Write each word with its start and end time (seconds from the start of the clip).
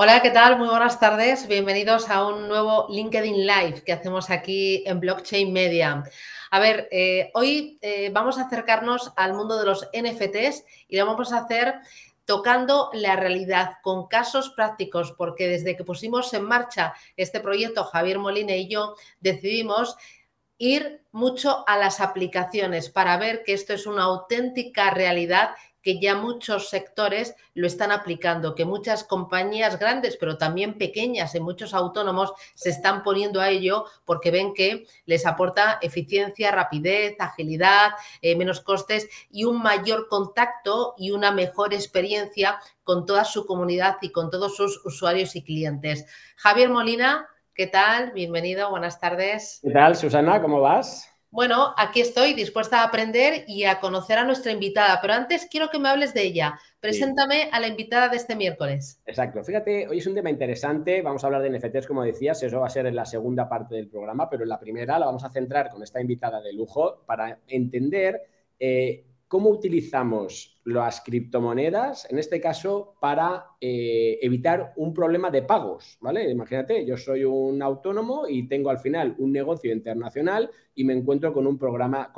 Hola, 0.00 0.22
¿qué 0.22 0.30
tal? 0.30 0.58
Muy 0.58 0.68
buenas 0.68 1.00
tardes. 1.00 1.48
Bienvenidos 1.48 2.08
a 2.08 2.24
un 2.24 2.46
nuevo 2.46 2.86
LinkedIn 2.88 3.44
Live 3.44 3.82
que 3.82 3.92
hacemos 3.92 4.30
aquí 4.30 4.84
en 4.86 5.00
Blockchain 5.00 5.52
Media. 5.52 6.04
A 6.52 6.60
ver, 6.60 6.86
eh, 6.92 7.32
hoy 7.34 7.80
eh, 7.82 8.08
vamos 8.14 8.38
a 8.38 8.42
acercarnos 8.42 9.12
al 9.16 9.34
mundo 9.34 9.58
de 9.58 9.66
los 9.66 9.88
NFTs 9.92 10.64
y 10.86 10.98
lo 10.98 11.04
vamos 11.04 11.32
a 11.32 11.38
hacer 11.38 11.80
tocando 12.24 12.90
la 12.92 13.16
realidad 13.16 13.78
con 13.82 14.06
casos 14.06 14.50
prácticos, 14.50 15.10
porque 15.18 15.48
desde 15.48 15.76
que 15.76 15.82
pusimos 15.82 16.32
en 16.32 16.44
marcha 16.44 16.94
este 17.16 17.40
proyecto, 17.40 17.82
Javier 17.82 18.20
Molina 18.20 18.54
y 18.54 18.68
yo 18.68 18.94
decidimos 19.18 19.96
ir 20.58 21.02
mucho 21.10 21.64
a 21.66 21.76
las 21.76 22.00
aplicaciones 22.00 22.88
para 22.88 23.16
ver 23.16 23.42
que 23.42 23.52
esto 23.52 23.72
es 23.72 23.84
una 23.84 24.04
auténtica 24.04 24.90
realidad 24.90 25.50
que 25.82 26.00
ya 26.00 26.14
muchos 26.14 26.68
sectores 26.68 27.34
lo 27.54 27.66
están 27.66 27.92
aplicando, 27.92 28.54
que 28.54 28.64
muchas 28.64 29.04
compañías 29.04 29.78
grandes, 29.78 30.16
pero 30.16 30.36
también 30.36 30.78
pequeñas 30.78 31.34
y 31.34 31.40
muchos 31.40 31.74
autónomos 31.74 32.32
se 32.54 32.70
están 32.70 33.02
poniendo 33.02 33.40
a 33.40 33.50
ello 33.50 33.84
porque 34.04 34.30
ven 34.30 34.54
que 34.54 34.86
les 35.06 35.26
aporta 35.26 35.78
eficiencia, 35.80 36.50
rapidez, 36.50 37.16
agilidad, 37.18 37.92
eh, 38.22 38.36
menos 38.36 38.60
costes 38.60 39.08
y 39.30 39.44
un 39.44 39.62
mayor 39.62 40.08
contacto 40.08 40.94
y 40.98 41.10
una 41.10 41.30
mejor 41.32 41.74
experiencia 41.74 42.58
con 42.82 43.06
toda 43.06 43.24
su 43.24 43.46
comunidad 43.46 43.96
y 44.00 44.12
con 44.12 44.30
todos 44.30 44.56
sus 44.56 44.84
usuarios 44.84 45.36
y 45.36 45.42
clientes. 45.42 46.06
Javier 46.36 46.70
Molina, 46.70 47.28
¿qué 47.54 47.66
tal? 47.66 48.12
Bienvenido, 48.12 48.70
buenas 48.70 49.00
tardes. 49.00 49.60
¿Qué 49.62 49.70
tal, 49.70 49.96
Susana? 49.96 50.40
¿Cómo 50.40 50.60
vas? 50.60 51.07
Bueno, 51.30 51.74
aquí 51.76 52.00
estoy 52.00 52.32
dispuesta 52.32 52.80
a 52.80 52.84
aprender 52.84 53.44
y 53.46 53.64
a 53.64 53.80
conocer 53.80 54.16
a 54.16 54.24
nuestra 54.24 54.50
invitada, 54.50 54.98
pero 55.02 55.12
antes 55.12 55.46
quiero 55.50 55.68
que 55.68 55.78
me 55.78 55.90
hables 55.90 56.14
de 56.14 56.22
ella. 56.22 56.58
Preséntame 56.80 57.50
a 57.52 57.60
la 57.60 57.66
invitada 57.66 58.08
de 58.08 58.16
este 58.16 58.34
miércoles. 58.34 59.02
Exacto. 59.04 59.44
Fíjate, 59.44 59.88
hoy 59.88 59.98
es 59.98 60.06
un 60.06 60.14
tema 60.14 60.30
interesante. 60.30 61.02
Vamos 61.02 61.22
a 61.22 61.26
hablar 61.26 61.42
de 61.42 61.50
NFTs, 61.50 61.86
como 61.86 62.02
decías. 62.02 62.42
Eso 62.42 62.60
va 62.60 62.68
a 62.68 62.70
ser 62.70 62.86
en 62.86 62.96
la 62.96 63.04
segunda 63.04 63.48
parte 63.48 63.74
del 63.74 63.88
programa, 63.88 64.30
pero 64.30 64.44
en 64.44 64.48
la 64.48 64.58
primera 64.58 64.98
la 64.98 65.06
vamos 65.06 65.24
a 65.24 65.30
centrar 65.30 65.68
con 65.68 65.82
esta 65.82 66.00
invitada 66.00 66.40
de 66.40 66.54
lujo 66.54 67.02
para 67.04 67.40
entender 67.46 68.22
eh, 68.58 69.04
cómo 69.28 69.50
utilizamos 69.50 70.58
las 70.64 71.02
criptomonedas, 71.02 72.10
en 72.10 72.18
este 72.18 72.40
caso, 72.40 72.94
para 73.00 73.46
eh, 73.60 74.18
evitar 74.22 74.72
un 74.76 74.92
problema 74.92 75.30
de 75.30 75.42
pagos, 75.42 75.98
¿vale? 76.00 76.30
Imagínate, 76.30 76.84
yo 76.84 76.96
soy 76.96 77.24
un 77.24 77.62
autónomo 77.62 78.26
y 78.28 78.48
tengo 78.48 78.70
al 78.70 78.78
final 78.78 79.14
un 79.18 79.32
negocio 79.32 79.72
internacional 79.72 80.50
y 80.74 80.84
me 80.84 80.94
encuentro 80.94 81.32
con 81.32 81.46
un 81.46 81.58
problema 81.58 82.12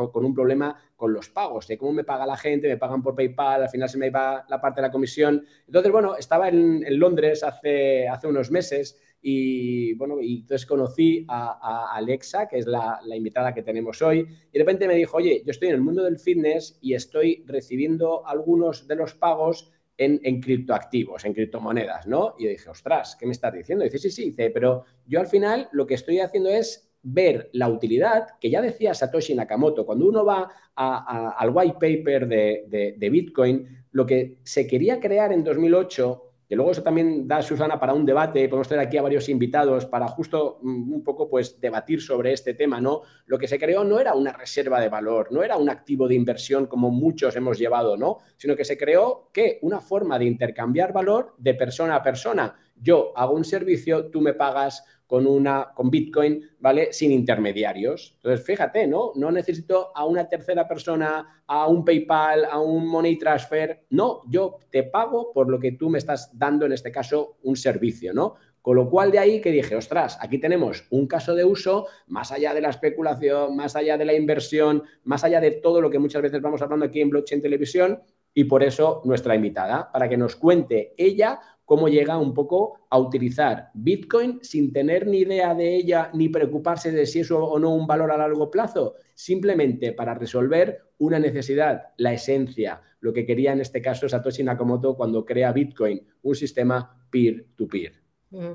con 0.96 1.12
los 1.12 1.28
pagos, 1.30 1.66
de 1.66 1.78
cómo 1.78 1.92
me 1.92 2.04
paga 2.04 2.26
la 2.26 2.36
gente, 2.36 2.68
me 2.68 2.76
pagan 2.76 3.02
por 3.02 3.14
PayPal, 3.14 3.62
al 3.62 3.68
final 3.68 3.88
se 3.88 3.98
me 3.98 4.10
va 4.10 4.44
la 4.48 4.60
parte 4.60 4.80
de 4.80 4.86
la 4.88 4.92
comisión. 4.92 5.44
Entonces, 5.66 5.92
bueno, 5.92 6.16
estaba 6.16 6.48
en, 6.48 6.84
Londres 6.98 7.42
hace 7.42 8.08
unos 8.24 8.50
meses 8.50 9.00
y 9.22 9.94
bueno, 9.94 10.20
y 10.20 10.40
entonces 10.40 10.66
conocí 10.66 11.24
a, 11.28 11.94
Alexa, 11.94 12.48
que 12.48 12.58
es 12.58 12.66
la, 12.66 13.00
invitada 13.14 13.52
que 13.52 13.62
tenemos 13.62 14.00
hoy, 14.02 14.20
y 14.20 14.52
de 14.52 14.58
repente 14.58 14.88
me 14.88 14.94
dijo, 14.94 15.18
oye, 15.18 15.42
yo 15.44 15.50
estoy 15.50 15.68
en 15.68 15.74
el 15.74 15.80
mundo 15.80 16.04
del 16.04 16.18
fitness 16.18 16.78
y 16.80 16.94
estoy 16.94 17.44
recibiendo 17.46 18.26
algunos 18.26 18.86
de 18.86 18.96
los 18.96 19.14
pagos 19.14 19.72
en, 19.98 20.40
criptoactivos, 20.40 21.26
en 21.26 21.34
criptomonedas, 21.34 22.06
¿no? 22.06 22.34
Y 22.38 22.44
yo 22.44 22.50
dije, 22.50 22.70
ostras, 22.70 23.16
¿qué 23.20 23.26
me 23.26 23.32
estás 23.32 23.52
diciendo? 23.52 23.84
Y 23.84 23.88
dice, 23.88 23.98
sí, 23.98 24.10
sí, 24.10 24.24
dice, 24.30 24.48
pero 24.48 24.84
yo 25.06 25.20
al 25.20 25.26
final 25.26 25.68
lo 25.72 25.86
que 25.86 25.94
estoy 25.94 26.20
haciendo 26.20 26.48
es 26.48 26.90
ver 27.02 27.50
la 27.52 27.68
utilidad 27.68 28.28
que 28.40 28.48
ya 28.48 28.62
decía 28.62 28.94
Satoshi 28.94 29.34
Nakamoto, 29.34 29.84
cuando 29.84 30.06
uno 30.06 30.24
va 30.24 30.50
al 30.74 31.50
white 31.50 31.74
paper 31.74 32.26
de, 32.26 32.94
de 32.96 33.10
Bitcoin, 33.10 33.84
lo 33.92 34.06
que 34.06 34.38
se 34.42 34.66
quería 34.66 35.00
crear 35.00 35.32
en 35.34 35.44
2008 35.44 36.29
que 36.50 36.56
luego 36.56 36.72
eso 36.72 36.82
también 36.82 37.28
da, 37.28 37.42
Susana, 37.42 37.78
para 37.78 37.94
un 37.94 38.04
debate, 38.04 38.48
podemos 38.48 38.66
tener 38.66 38.84
aquí 38.84 38.96
a 38.96 39.02
varios 39.02 39.28
invitados 39.28 39.86
para 39.86 40.08
justo 40.08 40.58
mm, 40.60 40.94
un 40.94 41.04
poco 41.04 41.30
pues 41.30 41.60
debatir 41.60 42.02
sobre 42.02 42.32
este 42.32 42.54
tema, 42.54 42.80
¿no? 42.80 43.02
Lo 43.26 43.38
que 43.38 43.46
se 43.46 43.56
creó 43.56 43.84
no 43.84 44.00
era 44.00 44.14
una 44.14 44.32
reserva 44.32 44.80
de 44.80 44.88
valor, 44.88 45.28
no 45.30 45.44
era 45.44 45.56
un 45.56 45.70
activo 45.70 46.08
de 46.08 46.16
inversión 46.16 46.66
como 46.66 46.90
muchos 46.90 47.36
hemos 47.36 47.56
llevado, 47.56 47.96
¿no? 47.96 48.18
Sino 48.36 48.56
que 48.56 48.64
se 48.64 48.76
creó 48.76 49.30
que 49.32 49.60
una 49.62 49.78
forma 49.78 50.18
de 50.18 50.24
intercambiar 50.24 50.92
valor 50.92 51.36
de 51.38 51.54
persona 51.54 51.94
a 51.94 52.02
persona. 52.02 52.56
Yo 52.74 53.12
hago 53.14 53.34
un 53.34 53.44
servicio, 53.44 54.10
tú 54.10 54.20
me 54.20 54.34
pagas 54.34 54.84
con 55.10 55.26
una 55.26 55.72
con 55.74 55.90
Bitcoin, 55.90 56.50
¿vale? 56.60 56.92
Sin 56.92 57.10
intermediarios. 57.10 58.12
Entonces, 58.18 58.46
fíjate, 58.46 58.86
¿no? 58.86 59.10
No 59.16 59.32
necesito 59.32 59.90
a 59.92 60.04
una 60.04 60.28
tercera 60.28 60.68
persona, 60.68 61.42
a 61.48 61.66
un 61.66 61.84
PayPal, 61.84 62.44
a 62.44 62.60
un 62.60 62.86
Money 62.86 63.18
Transfer. 63.18 63.86
No, 63.90 64.22
yo 64.28 64.60
te 64.70 64.84
pago 64.84 65.32
por 65.32 65.50
lo 65.50 65.58
que 65.58 65.72
tú 65.72 65.90
me 65.90 65.98
estás 65.98 66.30
dando, 66.38 66.64
en 66.64 66.74
este 66.74 66.92
caso, 66.92 67.38
un 67.42 67.56
servicio, 67.56 68.14
¿no? 68.14 68.36
Con 68.62 68.76
lo 68.76 68.88
cual 68.88 69.10
de 69.10 69.18
ahí 69.18 69.40
que 69.40 69.50
dije, 69.50 69.74
ostras, 69.74 70.16
aquí 70.20 70.38
tenemos 70.38 70.86
un 70.90 71.08
caso 71.08 71.34
de 71.34 71.44
uso 71.44 71.88
más 72.06 72.30
allá 72.30 72.54
de 72.54 72.60
la 72.60 72.70
especulación, 72.70 73.56
más 73.56 73.74
allá 73.74 73.98
de 73.98 74.04
la 74.04 74.14
inversión, 74.14 74.84
más 75.02 75.24
allá 75.24 75.40
de 75.40 75.50
todo 75.50 75.80
lo 75.80 75.90
que 75.90 75.98
muchas 75.98 76.22
veces 76.22 76.40
vamos 76.40 76.62
hablando 76.62 76.86
aquí 76.86 77.00
en 77.00 77.10
Blockchain 77.10 77.42
Televisión 77.42 78.00
y 78.34 78.44
por 78.44 78.62
eso 78.62 79.02
nuestra 79.04 79.34
invitada, 79.34 79.90
para 79.92 80.08
que 80.08 80.16
nos 80.16 80.36
cuente 80.36 80.94
ella 80.96 81.40
cómo 81.64 81.88
llega 81.88 82.18
un 82.18 82.34
poco 82.34 82.80
a 82.90 82.98
utilizar 82.98 83.70
Bitcoin 83.74 84.40
sin 84.42 84.72
tener 84.72 85.06
ni 85.06 85.18
idea 85.18 85.54
de 85.54 85.76
ella 85.76 86.10
ni 86.14 86.28
preocuparse 86.28 86.90
de 86.90 87.06
si 87.06 87.20
es 87.20 87.30
o 87.30 87.58
no 87.58 87.70
un 87.70 87.86
valor 87.86 88.10
a 88.10 88.16
largo 88.16 88.50
plazo, 88.50 88.96
simplemente 89.14 89.92
para 89.92 90.14
resolver 90.14 90.90
una 90.98 91.18
necesidad, 91.18 91.92
la 91.96 92.12
esencia, 92.12 92.82
lo 93.00 93.12
que 93.12 93.24
quería 93.24 93.52
en 93.52 93.60
este 93.60 93.80
caso 93.80 94.08
Satoshi 94.08 94.42
Nakamoto 94.42 94.96
cuando 94.96 95.24
crea 95.24 95.52
Bitcoin, 95.52 96.04
un 96.22 96.34
sistema 96.34 97.06
peer-to-peer. 97.08 98.02
Mm. 98.30 98.54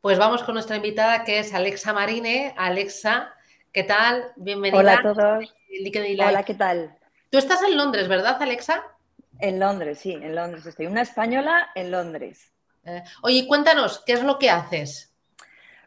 Pues 0.00 0.18
vamos 0.18 0.42
con 0.42 0.54
nuestra 0.54 0.76
invitada 0.76 1.24
que 1.24 1.40
es 1.40 1.52
Alexa 1.52 1.92
Marine. 1.92 2.54
Alexa, 2.56 3.34
¿qué 3.72 3.82
tal? 3.82 4.32
Bienvenida. 4.36 4.78
Hola 4.78 4.94
a 4.94 5.02
todos. 5.02 5.54
Hola, 6.18 6.42
¿qué 6.44 6.54
tal? 6.54 6.96
Tú 7.28 7.38
estás 7.38 7.62
en 7.62 7.76
Londres, 7.76 8.08
¿verdad, 8.08 8.40
Alexa? 8.40 8.95
En 9.38 9.60
Londres, 9.60 9.98
sí, 9.98 10.12
en 10.12 10.34
Londres 10.34 10.64
estoy. 10.66 10.86
Una 10.86 11.02
española 11.02 11.68
en 11.74 11.90
Londres. 11.90 12.52
Eh, 12.84 13.02
oye, 13.22 13.46
cuéntanos, 13.46 14.02
¿qué 14.06 14.14
es 14.14 14.22
lo 14.22 14.38
que 14.38 14.50
haces? 14.50 15.12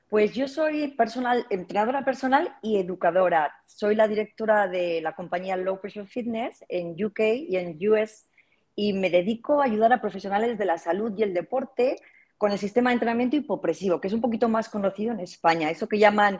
Pues 0.09 0.33
yo 0.33 0.47
soy 0.47 0.89
personal, 0.89 1.45
entrenadora 1.49 2.03
personal 2.03 2.55
y 2.61 2.77
educadora. 2.77 3.53
Soy 3.65 3.95
la 3.95 4.07
directora 4.07 4.67
de 4.67 5.01
la 5.01 5.13
compañía 5.13 5.55
Low 5.55 5.79
Pressure 5.79 6.07
Fitness 6.07 6.63
en 6.67 6.93
UK 7.03 7.19
y 7.47 7.57
en 7.57 7.77
US 7.89 8.27
y 8.75 8.93
me 8.93 9.09
dedico 9.09 9.61
a 9.61 9.65
ayudar 9.65 9.93
a 9.93 10.01
profesionales 10.01 10.57
de 10.57 10.65
la 10.65 10.77
salud 10.77 11.13
y 11.15 11.23
el 11.23 11.33
deporte 11.33 11.97
con 12.37 12.51
el 12.51 12.57
sistema 12.57 12.89
de 12.89 12.95
entrenamiento 12.95 13.35
hipopresivo, 13.35 13.99
que 13.99 14.07
es 14.07 14.13
un 14.13 14.21
poquito 14.21 14.49
más 14.49 14.69
conocido 14.69 15.11
en 15.11 15.19
España. 15.19 15.69
Eso 15.69 15.87
que 15.87 15.99
llaman 15.99 16.39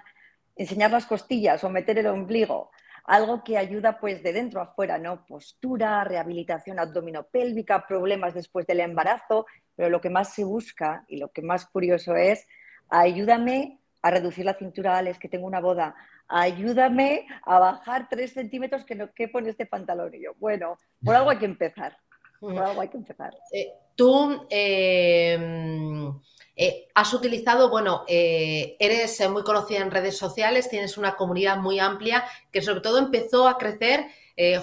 enseñar 0.55 0.91
las 0.91 1.05
costillas 1.05 1.63
o 1.63 1.69
meter 1.69 1.97
el 1.97 2.07
ombligo 2.07 2.71
algo 3.09 3.43
que 3.43 3.57
ayuda 3.57 3.99
pues 3.99 4.21
de 4.21 4.33
dentro 4.33 4.61
a 4.61 4.65
afuera, 4.65 4.99
¿no? 4.99 5.25
Postura, 5.25 6.03
rehabilitación 6.03 6.77
abdominopélvica, 6.77 7.87
problemas 7.87 8.35
después 8.35 8.67
del 8.67 8.81
embarazo, 8.81 9.47
pero 9.75 9.89
lo 9.89 9.99
que 9.99 10.11
más 10.11 10.35
se 10.35 10.43
busca 10.43 11.05
y 11.07 11.17
lo 11.17 11.31
que 11.31 11.41
más 11.41 11.65
curioso 11.65 12.15
es, 12.15 12.45
ayúdame 12.87 13.79
a 14.03 14.11
reducir 14.11 14.45
la 14.45 14.53
cintura, 14.53 14.95
Alex, 14.95 15.17
que 15.17 15.27
tengo 15.27 15.47
una 15.47 15.59
boda, 15.59 15.95
ayúdame 16.27 17.25
a 17.45 17.57
bajar 17.57 18.07
tres 18.09 18.33
centímetros 18.33 18.85
que 18.85 18.93
no 18.93 19.11
quepo 19.11 19.39
en 19.39 19.47
este 19.47 19.65
pantalón. 19.65 20.13
Y 20.13 20.21
yo, 20.25 20.33
bueno, 20.37 20.77
por 21.03 21.15
algo 21.15 21.31
hay 21.31 21.37
que 21.39 21.45
empezar, 21.45 21.97
por 22.39 22.59
algo 22.59 22.79
hay 22.79 22.89
que 22.89 22.97
empezar. 22.97 23.33
Eh, 23.51 23.73
tú... 23.95 24.45
Eh 24.51 26.13
eh, 26.61 26.89
has 26.93 27.13
utilizado, 27.13 27.69
bueno, 27.69 28.03
eh, 28.05 28.75
eres 28.79 29.17
eh, 29.21 29.29
muy 29.29 29.43
conocida 29.43 29.79
en 29.79 29.91
redes 29.91 30.17
sociales, 30.17 30.69
tienes 30.69 30.97
una 30.97 31.15
comunidad 31.15 31.55
muy 31.55 31.79
amplia 31.79 32.25
que 32.51 32.61
sobre 32.61 32.81
todo 32.81 32.97
empezó 32.97 33.47
a 33.47 33.57
crecer 33.57 34.07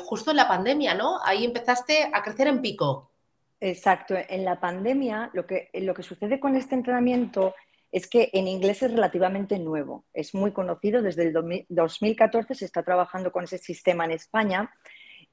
justo 0.05 0.31
en 0.31 0.39
la 0.39 0.49
pandemia, 0.49 0.95
¿no? 0.95 1.21
Ahí 1.23 1.45
empezaste 1.45 2.09
a 2.11 2.23
crecer 2.23 2.47
en 2.47 2.63
pico. 2.63 3.11
Exacto, 3.61 4.15
en 4.17 4.43
la 4.43 4.59
pandemia 4.59 5.29
lo 5.35 5.47
que, 5.47 5.69
lo 5.75 5.93
que 5.93 6.03
sucede 6.03 6.41
con 6.41 6.57
este 6.57 6.75
entrenamiento 6.75 7.55
es 7.93 8.07
que 8.07 8.31
en 8.33 8.49
inglés 8.49 8.83
es 8.83 8.91
relativamente 8.91 9.59
nuevo, 9.59 10.07
es 10.15 10.35
muy 10.35 10.53
conocido, 10.53 11.03
desde 11.03 11.25
el 11.25 11.67
2014 11.69 12.55
se 12.55 12.65
está 12.65 12.83
trabajando 12.83 13.31
con 13.33 13.45
ese 13.45 13.59
sistema 13.59 14.07
en 14.07 14.13
España 14.13 14.71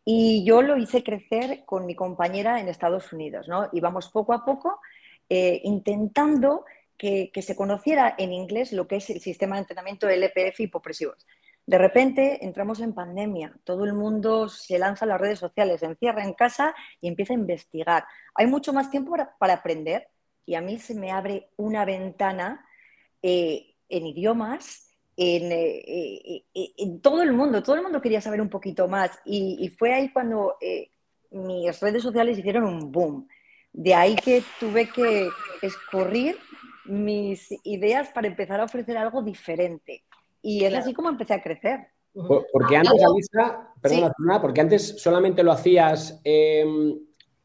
y 0.03 0.43
yo 0.45 0.61
lo 0.61 0.77
hice 0.77 1.03
crecer 1.03 1.63
con 1.65 1.85
mi 1.85 1.95
compañera 1.95 2.59
en 2.59 2.67
Estados 2.67 3.13
Unidos, 3.13 3.47
¿no? 3.47 3.69
Y 3.71 3.79
vamos 3.79 4.09
poco 4.09 4.33
a 4.33 4.43
poco 4.43 4.81
eh, 5.29 5.61
intentando 5.63 6.65
que, 6.97 7.31
se 7.41 7.55
conociera 7.55 8.15
en 8.17 8.31
inglés 8.31 8.71
lo 8.71 8.87
que 8.87 8.97
es 8.97 9.09
el 9.09 9.19
sistema 9.19 9.55
de 9.55 9.61
entrenamiento 9.61 10.07
LPF 10.07 10.61
hipopresivos. 10.61 11.25
De 11.65 11.77
repente 11.77 12.45
entramos 12.45 12.79
en 12.79 12.93
pandemia, 12.93 13.57
todo 13.63 13.85
el 13.85 13.93
mundo 13.93 14.49
se 14.49 14.77
lanza 14.79 15.05
a 15.05 15.07
las 15.07 15.19
redes 15.19 15.39
sociales, 15.39 15.79
se 15.79 15.85
encierra 15.85 16.23
en 16.23 16.33
casa 16.33 16.73
y 17.01 17.07
empieza 17.07 17.33
a 17.33 17.37
investigar. 17.37 18.05
Hay 18.35 18.47
mucho 18.47 18.73
más 18.73 18.89
tiempo 18.89 19.15
para, 19.37 19.53
aprender 19.53 20.07
y 20.45 20.55
a 20.55 20.61
mí 20.61 20.77
se 20.79 20.93
me 20.93 21.11
abre 21.11 21.49
una 21.57 21.85
ventana 21.85 22.65
eh, 23.21 23.75
en 23.89 24.07
idiomas, 24.07 24.89
eh, 25.15 26.43
en, 26.53 27.01
todo 27.01 27.21
el 27.21 27.33
mundo, 27.33 27.63
todo 27.63 27.75
el 27.75 27.83
mundo 27.83 28.01
quería 28.01 28.21
saber 28.21 28.41
un 28.41 28.49
poquito 28.49 28.87
más 28.87 29.11
y 29.25 29.69
fue 29.77 29.93
ahí 29.93 30.09
cuando 30.11 30.57
mis 31.31 31.79
redes 31.79 32.03
sociales 32.03 32.37
hicieron 32.37 32.63
un 32.63 32.91
boom. 32.91 33.27
De 33.73 33.93
ahí 33.93 34.15
que 34.15 34.43
tuve 34.59 34.89
que, 34.89 35.29
escurrir 35.61 36.37
mis 36.85 37.47
ideas 37.63 38.09
para 38.09 38.27
empezar 38.27 38.59
a 38.59 38.65
ofrecer 38.65 38.97
algo 38.97 39.21
diferente. 39.21 40.03
Y 40.41 40.65
es 40.65 40.73
así 40.73 40.93
como 40.93 41.07
empecé 41.07 41.33
a 41.33 41.41
crecer. 41.41 41.87
Porque 42.13 42.75
antes, 42.75 43.01
Alisa, 43.01 43.73
perdona, 43.81 44.41
porque 44.41 44.61
antes 44.61 45.01
solamente 45.01 45.41
lo 45.41 45.53
hacías, 45.53 46.19
em, 46.23 46.99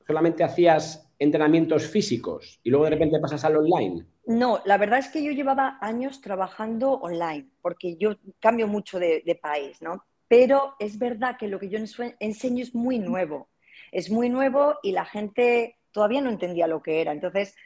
solamente 0.04 0.42
hacías 0.42 1.08
entrenamientos 1.18 1.86
físicos 1.86 2.60
y 2.62 2.70
luego 2.70 2.84
de 2.84 2.90
repente 2.90 3.18
pasas 3.18 3.44
al 3.44 3.56
online. 3.56 4.04
No, 4.26 4.60
la 4.66 4.76
verdad 4.76 4.98
es 4.98 5.08
que 5.08 5.24
yo 5.24 5.32
llevaba 5.32 5.78
años 5.80 6.20
trabajando 6.20 6.92
online, 6.92 7.48
porque 7.62 7.96
yo 7.96 8.16
cambio 8.40 8.68
mucho 8.68 8.98
de, 8.98 9.40
país, 9.40 9.80
¿no? 9.80 10.04
Pero 10.28 10.74
es 10.78 10.98
verdad 10.98 11.36
que 11.38 11.48
lo 11.48 11.58
que 11.58 11.70
yo 11.70 11.78
enseño 11.78 12.62
es 12.62 12.74
muy 12.74 12.98
nuevo. 12.98 13.48
Es 13.90 14.10
muy 14.10 14.28
nuevo 14.28 14.74
y 14.82 14.92
la 14.92 15.06
gente 15.06 15.77
todavía 15.98 16.20
no 16.20 16.30
entendía 16.30 16.68
lo 16.68 16.80
que 16.80 17.00
era. 17.00 17.10
Entonces, 17.10 17.56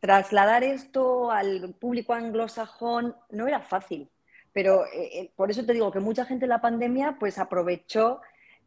trasladar 0.00 0.64
esto 0.64 1.30
al 1.30 1.74
público 1.78 2.14
anglosajón 2.14 3.14
no 3.28 3.46
era 3.46 3.60
fácil. 3.60 4.08
Pero 4.54 4.86
eh, 4.86 5.10
eh, 5.12 5.32
por 5.36 5.50
eso 5.50 5.66
te 5.66 5.74
digo 5.74 5.92
que 5.92 6.00
mucha 6.00 6.24
gente 6.24 6.46
en 6.46 6.48
la 6.48 6.62
pandemia 6.62 7.18
pues 7.20 7.36
aprovechó 7.36 8.22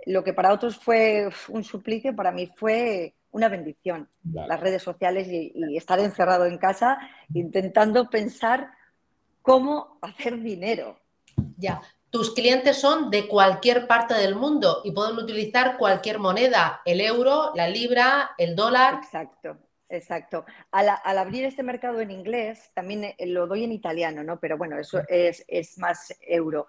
lo 0.06 0.24
que 0.24 0.34
para 0.34 0.54
otros 0.54 0.78
fue 0.78 1.28
un 1.50 1.64
suplicio, 1.64 2.16
para 2.16 2.32
mí 2.32 2.52
fue 2.56 3.16
una 3.32 3.50
bendición. 3.50 4.08
Las 4.32 4.60
redes 4.60 4.84
sociales 4.84 5.28
y, 5.28 5.76
estar 5.76 6.00
encerrado 6.00 6.46
en 6.46 6.60
casa 6.60 7.00
intentando 7.34 8.12
pensar 8.12 8.70
cómo 9.42 9.98
hacer 10.04 10.40
dinero. 10.40 11.00
Ya, 11.58 11.82
tus 12.16 12.34
clientes 12.34 12.78
son 12.78 13.10
de 13.10 13.28
cualquier 13.28 13.88
parte 13.88 14.14
del 14.14 14.36
mundo 14.36 14.80
y 14.86 14.92
pueden 14.92 15.18
utilizar 15.18 15.76
cualquier 15.76 16.18
moneda, 16.18 16.82
el 16.86 17.02
euro, 17.02 17.52
la 17.56 17.68
libra, 17.68 18.32
el 18.38 18.56
dólar. 18.56 19.02
Exacto, 19.04 19.58
exacto. 19.90 20.46
Al, 20.72 20.88
abrir 21.18 21.44
este 21.44 21.62
mercado 21.62 22.00
en 22.00 22.12
inglés, 22.12 22.72
también 22.74 23.04
eh, 23.04 23.16
lo 23.26 23.48
doy 23.48 23.66
en 23.66 23.74
italiano, 23.74 24.24
¿no? 24.24 24.40
Pero 24.40 24.58
bueno, 24.58 24.80
eso 24.80 25.02
es, 25.10 25.44
es 25.46 25.78
más 25.78 26.18
euro. 26.22 26.68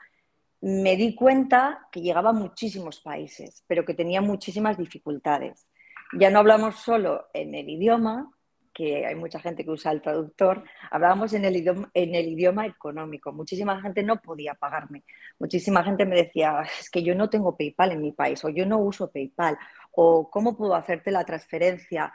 Me 0.62 0.96
di 0.96 1.14
cuenta 1.14 1.86
que 1.92 2.00
llegaba 2.00 2.30
a 2.30 2.32
muchísimos 2.32 2.98
países, 2.98 3.62
pero 3.68 3.84
que 3.84 3.94
tenía 3.94 4.20
muchísimas 4.20 4.76
dificultades. 4.76 5.68
Ya 6.18 6.28
no 6.28 6.40
hablamos 6.40 6.74
solo 6.80 7.28
en 7.32 7.54
el 7.54 7.68
idioma, 7.68 8.35
que 8.76 9.06
hay 9.06 9.14
mucha 9.14 9.40
gente 9.40 9.64
que 9.64 9.70
usa 9.70 9.90
el 9.90 10.02
traductor, 10.02 10.62
hablábamos 10.90 11.32
en 11.32 11.46
el, 11.46 11.56
idioma, 11.56 12.66
económico. 12.66 13.32
Muchísima 13.32 13.80
gente 13.80 14.02
no 14.02 14.20
podía 14.20 14.52
pagarme. 14.52 15.02
Muchísima 15.38 15.82
gente 15.82 16.04
me 16.04 16.14
decía, 16.14 16.62
es 16.78 16.90
que 16.90 17.02
yo 17.02 17.14
no 17.14 17.30
tengo 17.30 17.56
PayPal 17.56 17.92
en 17.92 18.02
mi 18.02 18.12
país, 18.12 18.44
o 18.44 18.50
yo 18.50 18.66
no 18.66 18.76
uso 18.76 19.10
PayPal, 19.10 19.56
o 19.92 20.28
cómo 20.30 20.58
puedo 20.58 20.74
hacerte 20.74 21.10
la 21.10 21.24
transferencia. 21.24 22.12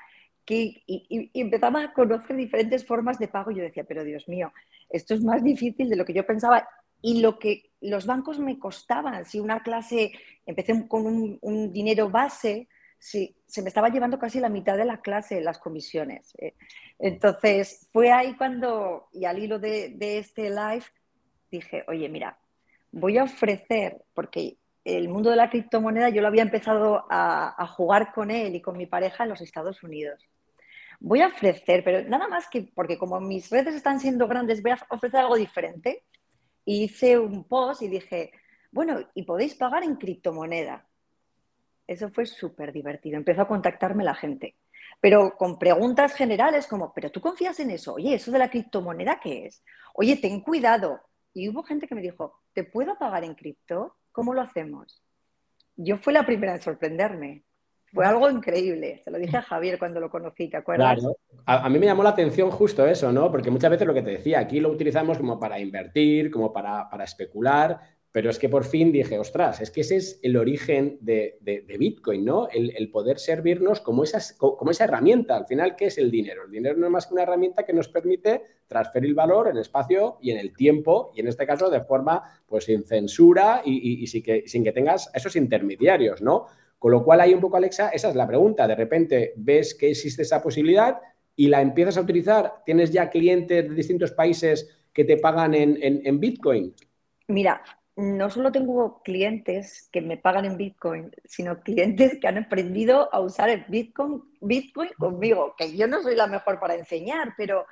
y, 0.48 0.84
y, 0.86 1.32
empezaba 1.42 1.82
a 1.84 1.94
conocer 1.94 2.36
diferentes 2.36 2.86
formas 2.86 3.18
de 3.18 3.28
pago. 3.28 3.50
Yo 3.50 3.64
decía, 3.64 3.84
pero 3.84 4.04
Dios 4.04 4.28
mío, 4.28 4.54
esto 4.92 5.16
es 5.16 5.24
más 5.24 5.44
difícil 5.44 5.90
de 5.90 5.96
lo 5.96 6.06
que 6.06 6.14
yo 6.14 6.28
pensaba. 6.28 6.68
Y 7.02 7.22
lo 7.22 7.40
que 7.40 7.72
los 7.82 8.06
bancos 8.06 8.38
me 8.38 8.60
costaban, 8.60 9.26
si 9.26 9.40
una 9.40 9.64
clase, 9.64 10.12
empecé 10.46 10.88
con 10.88 11.08
un, 11.08 11.40
un 11.42 11.74
dinero 11.74 12.12
base, 12.12 12.68
sí, 13.02 13.36
se 13.48 13.64
me 13.64 13.70
estaba 13.70 13.90
llevando 13.90 14.20
casi 14.20 14.40
la 14.40 14.48
mitad 14.48 14.78
de 14.78 14.86
la 14.86 15.02
clase 15.02 15.42
las 15.42 15.58
comisiones. 15.58 16.34
Eh. 16.38 16.54
Entonces, 17.00 17.90
fue 17.92 18.12
ahí 18.12 18.36
cuando, 18.38 19.10
y 19.12 19.26
al 19.26 19.40
hilo 19.40 19.58
de, 19.58 19.98
este 20.00 20.52
live, 20.52 20.86
dije, 21.50 21.84
oye, 21.88 22.08
mira, 22.10 22.38
voy 22.92 23.18
a 23.18 23.24
ofrecer, 23.24 24.06
porque 24.14 24.58
el 24.86 25.10
mundo 25.10 25.32
de 25.32 25.36
la 25.36 25.50
criptomoneda 25.50 26.10
yo 26.10 26.22
lo 26.22 26.28
había 26.28 26.44
empezado 26.44 27.08
a, 27.10 27.66
jugar 27.76 28.14
con 28.14 28.30
él 28.30 28.56
y 28.56 28.62
con 28.62 28.78
mi 28.78 28.86
pareja 28.86 29.24
en 29.24 29.32
los 29.32 29.42
Estados 29.42 29.82
Unidos. 29.82 30.24
Voy 31.00 31.22
a 31.22 31.28
ofrecer, 31.28 31.84
pero 31.84 32.08
nada 32.08 32.28
más 32.28 32.48
que, 32.50 32.70
porque 32.76 33.00
como 33.00 33.20
mis 33.20 33.50
redes 33.50 33.74
están 33.74 34.00
siendo 34.00 34.28
grandes, 34.28 34.62
voy 34.62 34.74
a 34.74 34.86
ofrecer 34.90 35.22
algo 35.22 35.38
diferente. 35.38 36.04
hice 36.66 37.18
un 37.18 37.46
post 37.46 37.82
y 37.82 37.88
dije, 37.88 38.32
bueno, 38.72 39.00
y 39.16 39.24
podéis 39.24 39.56
pagar 39.56 39.84
en 39.84 39.96
criptomoneda. 39.96 40.86
Eso 41.92 42.10
fue 42.10 42.26
súper 42.26 42.72
divertido. 42.72 43.18
Empezó 43.18 43.42
a 43.42 43.48
contactarme 43.50 44.06
la 44.06 44.16
gente, 44.16 44.56
pero 45.02 45.36
con 45.36 45.60
preguntas 45.60 46.14
generales 46.14 46.66
como, 46.66 46.94
¿pero 46.94 47.12
tú 47.12 47.20
confías 47.20 47.60
en 47.60 47.70
eso? 47.70 47.96
Oye, 47.96 48.14
¿eso 48.14 48.32
de 48.32 48.40
la 48.40 48.50
criptomoneda 48.50 49.20
qué 49.22 49.48
es? 49.48 49.62
Oye, 49.96 50.16
ten 50.16 50.40
cuidado. 50.40 51.02
Y 51.34 51.50
hubo 51.50 51.64
gente 51.64 51.88
que 51.88 51.96
me 51.96 52.02
dijo, 52.02 52.40
¿te 52.54 52.64
puedo 52.64 52.98
pagar 52.98 53.26
en 53.26 53.36
cripto? 53.36 53.98
¿Cómo 54.14 54.34
lo 54.34 54.40
hacemos? 54.40 55.04
Yo 55.76 55.98
fui 55.98 56.14
la 56.14 56.26
primera 56.26 56.56
en 56.56 56.62
sorprenderme. 56.62 57.44
Fue 57.94 58.06
algo 58.06 58.30
increíble. 58.30 59.02
Se 59.04 59.12
lo 59.12 59.18
dije 59.18 59.36
a 59.36 59.42
Javier 59.42 59.78
cuando 59.78 60.00
lo 60.00 60.10
conocí, 60.10 60.48
¿te 60.50 60.56
acuerdas? 60.56 60.98
Claro. 60.98 61.18
A, 61.46 61.68
mí 61.68 61.78
me 61.78 61.88
llamó 61.88 62.04
la 62.04 62.12
atención 62.12 62.52
justo 62.52 62.88
eso, 62.88 63.12
¿no? 63.12 63.30
Porque 63.30 63.52
muchas 63.52 63.70
veces 63.70 63.86
lo 63.86 63.94
que 63.94 64.02
te 64.02 64.12
decía, 64.12 64.40
aquí 64.40 64.62
lo 64.62 64.70
utilizamos 64.70 65.18
como 65.18 65.38
para 65.38 65.60
invertir, 65.60 66.32
como 66.32 66.54
para, 66.54 66.90
para 66.90 67.04
especular, 67.04 67.82
pero 68.12 68.30
es 68.30 68.40
que 68.40 68.50
por 68.50 68.66
fin 68.66 68.92
dije, 68.92 69.18
ostras, 69.18 69.62
es 69.62 69.72
que 69.72 69.82
ese 69.82 69.96
es 69.96 70.20
el 70.22 70.36
origen 70.36 70.98
de, 71.00 71.38
Bitcoin, 71.80 72.26
¿no? 72.26 72.50
El, 72.50 72.92
poder 72.92 73.20
servirnos 73.20 73.80
como, 73.80 74.04
esa 74.04 74.84
herramienta. 74.84 75.38
Al 75.38 75.48
final, 75.48 75.78
¿qué 75.78 75.86
es 75.86 75.98
el 75.98 76.12
dinero? 76.12 76.44
El 76.44 76.52
dinero 76.52 76.78
no 76.78 76.88
es 76.88 76.92
más 76.92 77.08
que 77.08 77.14
una 77.14 77.24
herramienta 77.24 77.64
que 77.64 77.72
nos 77.72 77.88
permite 77.88 78.42
transferir 78.68 79.14
valor 79.14 79.48
en 79.48 79.58
espacio 79.58 80.18
y 80.22 80.32
en 80.32 80.40
el 80.40 80.54
tiempo, 80.54 81.14
y 81.16 81.22
en 81.22 81.30
este 81.30 81.48
caso 81.48 81.70
de 81.70 81.82
forma, 81.82 82.22
pues, 82.46 82.66
sin 82.66 82.84
censura 82.84 83.62
y, 83.64 84.06
sin, 84.08 84.24
que, 84.24 84.72
tengas 84.74 85.10
esos 85.14 85.38
intermediarios, 85.38 86.22
¿no? 86.22 86.48
Con 86.78 86.92
lo 86.92 87.06
cual, 87.06 87.22
ahí 87.22 87.34
un 87.34 87.40
poco, 87.40 87.56
Alexa, 87.56 87.90
esa 87.90 88.10
es 88.10 88.16
la 88.16 88.28
pregunta. 88.28 88.68
De 88.68 88.76
repente 88.76 89.34
ves 89.38 89.74
que 89.74 89.92
existe 89.92 90.24
esa 90.24 90.44
posibilidad 90.44 91.00
y 91.38 91.48
la 91.48 91.62
empiezas 91.62 91.96
a 91.96 92.02
utilizar. 92.02 92.56
¿Tienes 92.66 92.92
ya 92.92 93.10
clientes 93.10 93.70
de 93.70 93.74
distintos 93.74 94.12
países 94.12 94.68
que 94.92 95.06
te 95.06 95.16
pagan 95.16 95.54
en 95.54 96.20
Bitcoin? 96.20 96.74
Mira, 97.28 97.62
no 98.02 98.30
solo 98.30 98.52
tengo 98.52 99.02
clientes 99.04 99.88
que 99.92 100.02
me 100.02 100.18
pagan 100.18 100.46
en 100.46 100.58
Bitcoin, 100.58 101.12
sino 101.24 101.62
clientes 101.62 102.18
que 102.20 102.28
han 102.28 102.40
aprendido 102.40 103.14
a 103.14 103.20
usar 103.20 103.50
el 103.50 103.64
Bitcoin, 103.68 104.24
Bitcoin 104.42 104.90
conmigo, 104.98 105.56
que 105.58 105.76
yo 105.76 105.88
no 105.88 106.02
soy 106.02 106.16
la 106.16 106.28
mejor 106.28 106.60
para 106.60 106.76
enseñar, 106.76 107.34
pero 107.38 107.66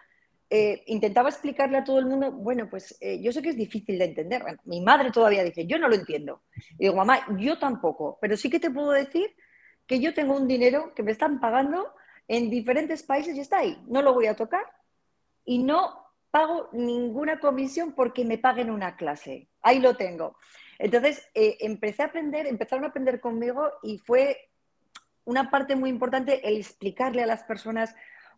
eh, 0.49 0.83
intentaba 0.87 1.29
explicarle 1.29 1.77
a 1.77 1.83
todo 1.83 1.99
el 1.99 2.05
mundo, 2.05 2.31
bueno, 2.31 2.69
pues 2.69 2.97
eh, 3.01 3.19
yo 3.21 3.31
sé 3.31 3.41
que 3.41 3.49
es 3.49 3.57
difícil 3.57 3.97
de 3.97 4.05
entender. 4.05 4.43
mi 4.65 4.81
madre 4.81 5.11
todavía 5.11 5.43
dice, 5.43 5.65
yo 5.65 5.79
no 5.79 5.87
lo 5.87 5.95
entiendo. 5.95 6.43
Y 6.77 6.85
digo, 6.85 6.95
mamá, 6.95 7.25
yo 7.37 7.57
tampoco, 7.57 8.17
pero 8.21 8.37
sí 8.37 8.49
que 8.49 8.59
te 8.59 8.71
puedo 8.71 8.91
decir 8.91 9.35
que 9.85 9.99
yo 9.99 10.13
tengo 10.13 10.35
un 10.35 10.47
dinero 10.47 10.93
que 10.93 11.03
me 11.03 11.11
están 11.11 11.39
pagando 11.39 11.93
en 12.27 12.49
diferentes 12.49 13.01
países 13.03 13.35
y 13.35 13.39
está 13.39 13.59
ahí, 13.59 13.83
no 13.87 14.03
lo 14.03 14.13
voy 14.13 14.27
a 14.27 14.35
tocar 14.35 14.63
y 15.45 15.63
no 15.63 16.05
pago 16.31 16.69
ninguna 16.73 17.39
comisión 17.39 17.93
porque 17.93 18.23
me 18.23 18.37
paguen 18.37 18.69
una 18.69 18.95
clase. 18.95 19.48
Ahí 19.61 19.79
lo 19.79 19.95
tengo. 19.95 20.37
Entonces, 20.77 21.27
eh, 21.33 21.57
empecé 21.59 22.03
a 22.03 22.07
aprender, 22.07 22.47
empezaron 22.47 22.85
a 22.85 22.87
aprender 22.87 23.19
conmigo 23.19 23.69
y 23.83 23.97
fue 23.97 24.49
una 25.25 25.51
parte 25.51 25.75
muy 25.75 25.89
importante 25.89 26.47
el 26.47 26.57
explicarle 26.57 27.21
a 27.21 27.27
las 27.27 27.43
personas, 27.43 27.93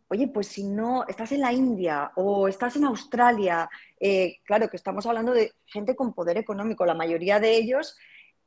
oye, 0.07 0.27
pues 0.27 0.47
si 0.47 0.63
no, 0.63 1.05
estás 1.07 1.31
en 1.31 1.41
la 1.41 1.53
India 1.53 2.11
o 2.15 2.47
estás 2.47 2.75
en 2.75 2.85
Australia, 2.85 3.69
eh, 3.99 4.39
claro 4.43 4.69
que 4.69 4.77
estamos 4.77 5.05
hablando 5.05 5.33
de 5.33 5.53
gente 5.65 5.95
con 5.95 6.13
poder 6.13 6.37
económico, 6.37 6.85
la 6.85 6.95
mayoría 6.95 7.39
de 7.39 7.55
ellos 7.55 7.97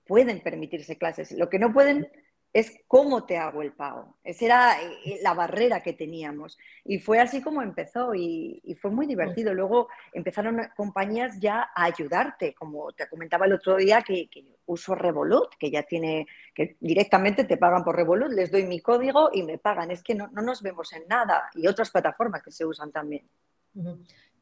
pueden 0.05 0.43
permitirse 0.43 0.99
clases. 0.99 1.33
Lo 1.33 1.49
que 1.49 1.59
no 1.59 1.73
pueden 1.73 2.09
es 2.55 2.73
cómo 2.87 3.25
te 3.25 3.37
hago 3.37 3.63
el 3.63 3.73
pago. 3.73 4.17
Esa 4.23 4.45
era 4.45 4.83
eh, 4.83 5.19
la 5.23 5.35
barrera 5.35 5.83
que 5.83 5.93
teníamos. 5.93 6.57
Y 6.85 7.01
fue 7.01 7.19
así 7.19 7.43
como 7.43 7.61
empezó 7.63 8.15
y, 8.15 8.79
fue 8.81 8.93
muy 8.93 9.07
divertido. 9.07 9.53
Luego 9.53 9.89
empezaron 10.13 10.61
compañías 10.77 11.41
ya 11.41 11.71
a 11.75 11.85
ayudarte, 11.85 12.55
como 12.55 12.93
te 12.93 13.09
comentaba 13.09 13.47
el 13.47 13.55
otro 13.55 13.77
día 13.77 14.03
que, 14.03 14.29
uso 14.67 14.95
Revolut, 14.95 15.57
que 15.59 15.69
ya 15.69 15.83
tiene, 15.83 16.29
que 16.55 16.77
directamente 16.79 17.43
te 17.43 17.57
pagan 17.57 17.83
por 17.83 17.97
Revolut, 17.97 18.31
les 18.31 18.53
doy 18.53 18.63
mi 18.63 18.81
código 18.81 19.31
y 19.33 19.43
me 19.43 19.59
pagan. 19.59 19.91
Es 19.91 20.05
que 20.05 20.15
no, 20.15 20.29
nos 20.29 20.63
vemos 20.63 20.93
en 20.93 21.09
nada. 21.09 21.51
Y 21.55 21.67
otras 21.67 21.91
plataformas 21.91 22.41
que 22.41 22.53
se 22.53 22.65
usan 22.65 22.93
también. 22.93 23.29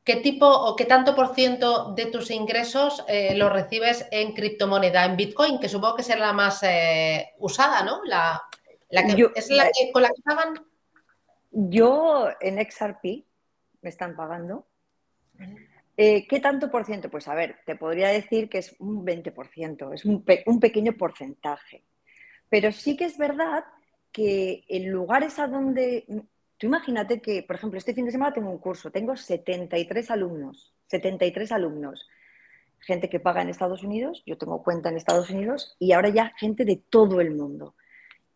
¿Qué 0.04 0.16
tipo 0.16 0.47
o 0.47 0.75
qué 0.75 0.85
tanto 0.85 1.14
por 1.14 1.35
ciento 1.35 1.94
de 1.94 2.06
tus 2.06 2.32
ingresos 2.32 3.04
eh, 3.06 3.37
lo 3.37 3.49
recibes 3.49 4.06
en 4.11 4.32
criptomoneda, 4.32 5.04
en 5.04 5.16
Bitcoin, 5.16 5.61
que 5.61 5.68
supongo 5.68 5.97
que 5.97 6.02
será 6.02 6.21
la 6.26 6.32
más 6.32 6.61
eh, 6.64 7.35
usada, 7.38 7.85
¿no? 7.85 8.02
La, 8.04 8.42
que, 8.90 9.30
¿Es 9.37 9.49
la 9.50 9.66
que, 9.66 9.92
con 9.92 10.02
la 10.02 10.09
que 10.09 10.23
pagan? 10.23 10.54
Yo 11.52 12.28
en 12.40 12.59
XRP 12.59 13.25
me 13.82 13.90
están 13.90 14.16
pagando. 14.16 14.66
Eh, 15.97 16.26
¿Qué 16.26 16.40
tanto 16.40 16.68
por 16.68 16.85
ciento? 16.85 17.09
Pues 17.09 17.28
a 17.28 17.35
ver, 17.35 17.61
te 17.64 17.76
podría 17.76 18.09
decir 18.09 18.49
que 18.49 18.59
es 18.59 18.75
un 18.80 19.06
20%, 19.06 19.94
es 19.94 20.04
un, 20.04 20.25
un 20.47 20.61
pequeño 20.61 20.94
porcentaje. 20.94 21.85
Pero 22.49 22.73
sí 22.73 22.97
que 22.97 23.04
es 23.04 23.16
verdad 23.16 23.64
que 24.11 24.64
en 24.68 24.90
lugares 24.90 25.38
a 25.38 25.47
donde 25.47 26.06
Tú 26.62 26.69
imagínate 26.69 27.21
que, 27.21 27.42
por 27.42 27.57
ejemplo, 27.57 27.76
este 27.76 27.92
fin 27.92 28.04
de 28.04 28.12
semana 28.12 28.33
tengo 28.33 28.49
un 28.49 28.59
curso, 28.59 28.92
tengo 28.92 29.16
73 29.16 30.12
alumnos, 30.12 30.73
73 30.87 31.50
alumnos, 31.50 32.09
gente 32.78 33.11
que 33.11 33.19
paga 33.19 33.42
en 33.42 33.49
Estados 33.49 33.83
Unidos, 33.83 34.23
yo 34.26 34.38
tengo 34.38 34.62
cuenta 34.62 34.88
en 34.88 34.97
Estados 34.97 35.28
Unidos 35.31 35.75
y 35.81 35.90
ahora 35.90 36.11
ya 36.11 36.33
gente 36.38 36.64
de 36.64 36.76
todo 36.76 37.21
el 37.21 37.35
mundo. 37.35 37.75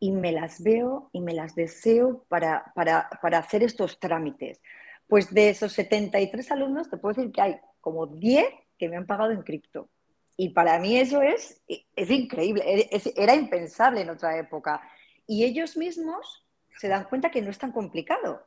Y 0.01 0.11
me 0.11 0.33
las 0.33 0.61
veo 0.61 1.09
y 1.13 1.21
me 1.21 1.35
las 1.35 1.55
deseo 1.55 2.25
para, 2.29 2.73
para, 2.75 3.09
para 3.23 3.39
hacer 3.39 3.63
estos 3.63 4.01
trámites, 4.01 4.61
Pues 5.07 5.33
de 5.33 5.51
esos 5.51 5.73
73 5.75 6.51
alumnos, 6.51 6.91
te 6.91 6.97
puedo 6.97 7.15
decir 7.15 7.31
que 7.31 7.43
hay 7.43 7.57
como 7.81 8.09
10 8.09 8.45
que 8.77 8.89
me 8.89 8.97
han 8.97 9.07
pagado 9.07 9.31
en 9.31 9.43
cripto. 9.43 9.89
Y 10.37 10.49
para 10.49 10.81
mí 10.81 10.99
eso 10.99 11.23
es, 11.23 11.63
es 11.69 12.11
increíble, 12.11 12.91
era 13.15 13.37
impensable 13.37 14.01
en 14.01 14.11
otra 14.11 14.37
época. 14.37 14.83
Y 15.29 15.45
ellos 15.45 15.77
mismos 15.77 16.46
se 16.79 16.89
dan 16.89 17.05
cuenta 17.05 17.31
que 17.31 17.43
no 17.43 17.51
es 17.51 17.59
tan 17.59 17.73
complicado. 17.73 18.47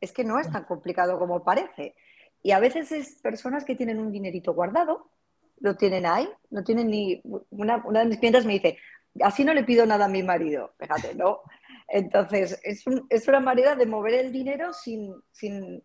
Es 0.00 0.12
que 0.12 0.24
no 0.24 0.38
es 0.38 0.50
tan 0.50 0.64
complicado 0.64 1.18
como 1.18 1.44
parece. 1.44 1.94
Y 2.42 2.52
a 2.52 2.60
veces 2.60 2.90
es 2.92 3.16
personas 3.20 3.64
que 3.64 3.74
tienen 3.74 3.98
un 3.98 4.12
dinerito 4.12 4.54
guardado, 4.54 5.10
lo 5.58 5.76
tienen 5.76 6.06
ahí, 6.06 6.28
no 6.50 6.64
tienen 6.64 6.88
ni... 6.88 7.20
Una, 7.50 7.82
una 7.84 8.00
de 8.00 8.06
mis 8.06 8.18
clientes 8.18 8.46
me 8.46 8.54
dice, 8.54 8.78
así 9.22 9.44
no 9.44 9.52
le 9.52 9.64
pido 9.64 9.84
nada 9.84 10.06
a 10.06 10.08
mi 10.08 10.22
marido. 10.22 10.74
Fíjate, 10.78 11.14
¿no? 11.14 11.40
Entonces, 11.88 12.58
es, 12.62 12.84
es 13.08 13.28
una 13.28 13.40
manera 13.40 13.74
de 13.74 13.84
mover 13.84 14.14
el 14.14 14.32
dinero 14.32 14.72
sin, 14.72 15.14
sin, 15.32 15.82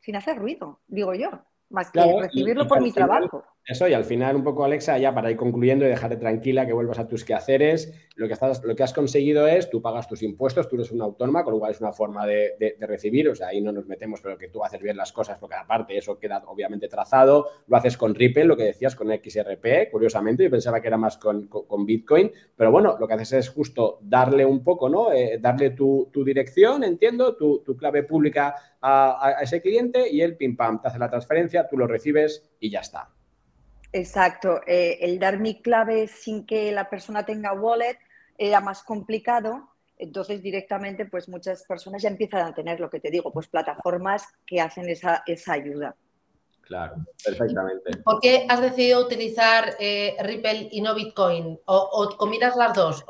sin 0.00 0.16
hacer 0.16 0.38
ruido, 0.38 0.80
digo 0.86 1.12
yo, 1.14 1.30
más 1.68 1.90
que 1.90 2.00
recibirlo 2.20 2.66
por 2.66 2.80
mi 2.80 2.92
trabajo. 2.92 3.44
Eso, 3.66 3.86
y 3.86 3.92
al 3.92 4.04
final, 4.04 4.36
un 4.36 4.42
poco, 4.42 4.64
Alexa, 4.64 4.98
ya 4.98 5.14
para 5.14 5.30
ir 5.30 5.36
concluyendo 5.36 5.84
y 5.84 5.88
dejarte 5.88 6.16
tranquila, 6.16 6.66
que 6.66 6.72
vuelvas 6.72 6.98
a 6.98 7.06
tus 7.06 7.24
quehaceres, 7.24 7.92
lo 8.16 8.26
que, 8.26 8.32
estás, 8.32 8.64
lo 8.64 8.74
que 8.74 8.82
has 8.82 8.92
conseguido 8.92 9.46
es, 9.46 9.70
tú 9.70 9.80
pagas 9.80 10.08
tus 10.08 10.22
impuestos, 10.22 10.68
tú 10.68 10.76
eres 10.76 10.90
una 10.90 11.04
autónoma, 11.04 11.44
con 11.44 11.54
lo 11.54 11.60
cual 11.60 11.70
es 11.70 11.80
una 11.80 11.92
forma 11.92 12.26
de, 12.26 12.76
recibir, 12.80 13.28
o 13.28 13.34
sea, 13.34 13.48
ahí 13.48 13.60
no 13.60 13.70
nos 13.70 13.86
metemos, 13.86 14.20
pero 14.22 14.36
que 14.36 14.48
tú 14.48 14.64
haces 14.64 14.80
bien 14.80 14.96
las 14.96 15.12
cosas, 15.12 15.38
porque 15.38 15.56
aparte 15.56 15.96
eso 15.96 16.18
queda 16.18 16.42
obviamente 16.46 16.88
trazado, 16.88 17.48
lo 17.68 17.76
haces 17.76 17.96
con 17.96 18.14
Ripple, 18.14 18.46
lo 18.46 18.56
que 18.56 18.64
decías, 18.64 18.96
con 18.96 19.08
XRP, 19.08 19.90
curiosamente, 19.90 20.42
yo 20.42 20.50
pensaba 20.50 20.80
que 20.80 20.88
era 20.88 20.96
más 20.96 21.18
con, 21.18 21.48
Bitcoin, 21.86 22.32
pero 22.56 22.72
bueno, 22.72 22.96
lo 22.98 23.06
que 23.06 23.14
haces 23.14 23.32
es 23.34 23.48
justo 23.50 23.98
darle 24.02 24.44
un 24.44 24.64
poco, 24.64 24.88
¿no? 24.88 25.12
Eh, 25.12 25.38
darle 25.40 25.70
tu, 25.70 26.10
dirección, 26.24 26.82
entiendo, 26.82 27.36
tu, 27.36 27.76
clave 27.76 28.02
pública 28.02 28.54
a, 28.80 29.38
a 29.38 29.42
ese 29.42 29.60
cliente 29.60 30.10
y 30.10 30.22
él, 30.22 30.36
pim 30.36 30.56
pam, 30.56 30.80
te 30.80 30.88
hace 30.88 30.98
la 30.98 31.08
transferencia, 31.08 31.68
tú 31.68 31.76
lo 31.76 31.86
recibes 31.86 32.50
y 32.58 32.70
ya 32.70 32.80
está. 32.80 33.10
Exacto. 33.92 34.60
Eh, 34.66 34.98
el 35.00 35.18
dar 35.18 35.38
mi 35.38 35.60
clave 35.60 36.06
sin 36.06 36.46
que 36.46 36.70
la 36.72 36.88
persona 36.88 37.24
tenga 37.24 37.52
wallet 37.52 37.98
era 38.38 38.60
más 38.60 38.82
complicado. 38.82 39.68
Entonces, 39.98 40.42
directamente, 40.42 41.04
pues 41.04 41.28
muchas 41.28 41.64
personas 41.64 42.02
ya 42.02 42.08
empiezan 42.08 42.46
a 42.46 42.54
tener 42.54 42.80
lo 42.80 42.88
que 42.88 43.00
te 43.00 43.10
digo, 43.10 43.32
pues 43.32 43.48
plataformas 43.48 44.26
que 44.46 44.60
hacen 44.60 44.88
esa, 44.88 45.22
ayuda. 45.48 45.94
Claro, 46.62 46.94
perfectamente. 47.22 47.98
¿Por 47.98 48.20
qué 48.20 48.46
has 48.48 48.62
decidido 48.62 49.04
utilizar 49.04 49.74
eh, 49.78 50.16
Ripple 50.22 50.68
y 50.70 50.80
no 50.80 50.94
Bitcoin? 50.94 51.58
¿O, 51.66 52.14
combinas 52.16 52.56
las 52.56 52.74
dos? 52.74 53.04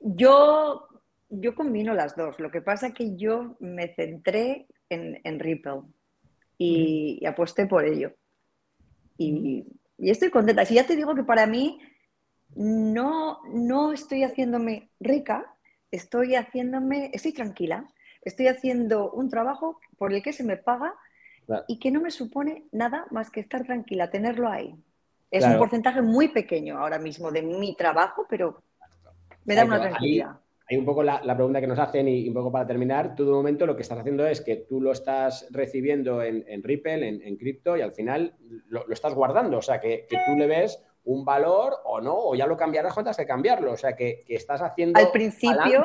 Yo, 0.00 0.86
yo 1.28 1.54
combino 1.54 1.92
las 1.92 2.16
dos. 2.16 2.38
Lo 2.38 2.50
que 2.50 2.62
pasa 2.62 2.86
es 2.86 2.94
que 2.94 3.16
yo 3.16 3.56
me 3.58 3.88
centré 3.94 4.66
en, 4.88 5.40
Ripple 5.40 5.82
y, 6.56 7.18
y, 7.20 7.26
aposté 7.26 7.66
por 7.66 7.84
ello. 7.84 8.12
Y 9.18 9.66
y 9.98 10.10
estoy 10.10 10.30
contenta. 10.30 10.64
Si 10.64 10.74
ya 10.74 10.86
te 10.86 10.96
digo 10.96 11.14
que 11.14 11.24
para 11.24 11.46
mí 11.46 11.80
no, 12.54 13.40
no 13.48 13.92
estoy 13.92 14.24
haciéndome 14.24 14.90
rica, 15.00 15.54
estoy 15.90 16.34
haciéndome, 16.34 17.10
estoy 17.12 17.32
tranquila, 17.32 17.86
estoy 18.22 18.48
haciendo 18.48 19.10
un 19.12 19.28
trabajo 19.28 19.80
por 19.96 20.12
el 20.12 20.22
que 20.22 20.32
se 20.32 20.44
me 20.44 20.56
paga 20.56 20.94
y 21.68 21.78
que 21.78 21.90
no 21.90 22.00
me 22.00 22.10
supone 22.10 22.64
nada 22.72 23.06
más 23.10 23.30
que 23.30 23.40
estar 23.40 23.64
tranquila, 23.64 24.10
tenerlo 24.10 24.48
ahí. 24.48 24.74
Es 25.30 25.44
un 25.44 25.58
porcentaje 25.58 26.00
muy 26.00 26.28
pequeño 26.28 26.78
ahora 26.78 26.98
mismo 26.98 27.32
de 27.32 27.42
mi 27.42 27.74
trabajo, 27.74 28.26
pero 28.28 28.62
me 29.44 29.54
da 29.54 29.64
una 29.64 29.80
tranquilidad 29.80 30.38
hay 30.66 30.76
un 30.78 30.84
poco 30.84 31.02
la, 31.02 31.20
pregunta 31.34 31.60
que 31.60 31.66
nos 31.66 31.78
hacen 31.78 32.08
y, 32.08 32.28
un 32.28 32.34
poco 32.34 32.50
para 32.50 32.66
terminar, 32.66 33.14
tú 33.14 33.26
de 33.26 33.32
momento 33.32 33.66
lo 33.66 33.76
que 33.76 33.82
estás 33.82 33.98
haciendo 33.98 34.26
es 34.26 34.40
que 34.40 34.56
tú 34.56 34.80
lo 34.80 34.92
estás 34.92 35.46
recibiendo 35.50 36.22
en, 36.22 36.62
Ripple, 36.62 37.06
en, 37.06 37.36
cripto 37.36 37.76
y 37.76 37.82
al 37.82 37.92
final 37.92 38.34
lo, 38.68 38.90
estás 38.90 39.14
guardando, 39.14 39.58
o 39.58 39.62
sea, 39.62 39.80
que, 39.80 40.06
tú 40.08 40.38
le 40.38 40.46
ves 40.46 40.82
un 41.04 41.24
valor 41.24 41.74
o 41.84 42.00
no, 42.00 42.16
o 42.16 42.34
ya 42.34 42.46
lo 42.46 42.56
cambiarás 42.56 42.94
cuando 42.94 43.10
has 43.10 43.16
que 43.16 43.26
cambiarlo, 43.26 43.72
o 43.72 43.76
sea, 43.76 43.94
que, 43.94 44.24
estás 44.26 44.62
haciendo... 44.62 44.98
Al 44.98 45.10
principio, 45.10 45.84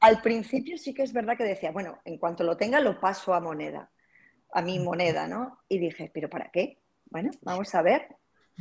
al 0.00 0.20
principio 0.20 0.76
sí 0.76 0.92
que 0.92 1.02
es 1.02 1.12
verdad 1.14 1.38
que 1.38 1.44
decía, 1.44 1.70
bueno, 1.70 1.98
en 2.04 2.18
cuanto 2.18 2.44
lo 2.44 2.58
tenga 2.58 2.80
lo 2.80 3.00
paso 3.00 3.32
a 3.32 3.40
moneda, 3.40 3.90
a 4.52 4.60
mi 4.60 4.78
moneda, 4.78 5.26
¿no? 5.26 5.58
Y 5.68 5.78
dije, 5.78 6.10
¿pero 6.12 6.28
para 6.28 6.50
qué? 6.50 6.78
Bueno, 7.06 7.30
vamos 7.42 7.74
a 7.74 7.82
ver. 7.82 8.08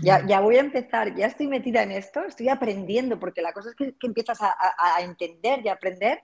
Ya, 0.02 0.40
voy 0.40 0.56
a 0.56 0.62
empezar, 0.62 1.16
ya 1.16 1.28
estoy 1.28 1.48
metida 1.48 1.84
en 1.84 1.92
esto, 1.92 2.24
estoy 2.24 2.50
aprendiendo, 2.50 3.20
porque 3.20 3.42
la 3.42 3.54
cosa 3.54 3.70
es 3.70 3.76
que, 3.76 3.96
empiezas 4.02 4.40
a, 4.42 5.02
entender 5.02 5.60
y 5.64 5.68
a 5.68 5.74
aprender. 5.74 6.22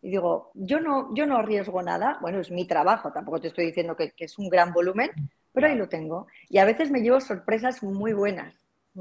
Y 0.00 0.10
digo, 0.10 0.52
yo 0.54 0.80
no, 0.80 1.14
yo 1.14 1.26
no 1.26 1.36
arriesgo 1.36 1.82
nada, 1.82 2.18
bueno, 2.20 2.40
es 2.40 2.50
mi 2.50 2.66
trabajo, 2.66 3.12
tampoco 3.12 3.40
te 3.40 3.48
estoy 3.48 3.66
diciendo 3.66 3.96
que, 3.96 4.12
es 4.16 4.38
un 4.38 4.48
gran 4.48 4.72
volumen, 4.72 5.10
pero 5.52 5.66
ahí 5.66 5.76
lo 5.76 5.88
tengo. 5.88 6.26
Y 6.48 6.58
a 6.58 6.64
veces 6.64 6.90
me 6.90 7.00
llevo 7.00 7.20
sorpresas 7.20 7.82
muy 7.82 8.12
buenas, 8.12 8.54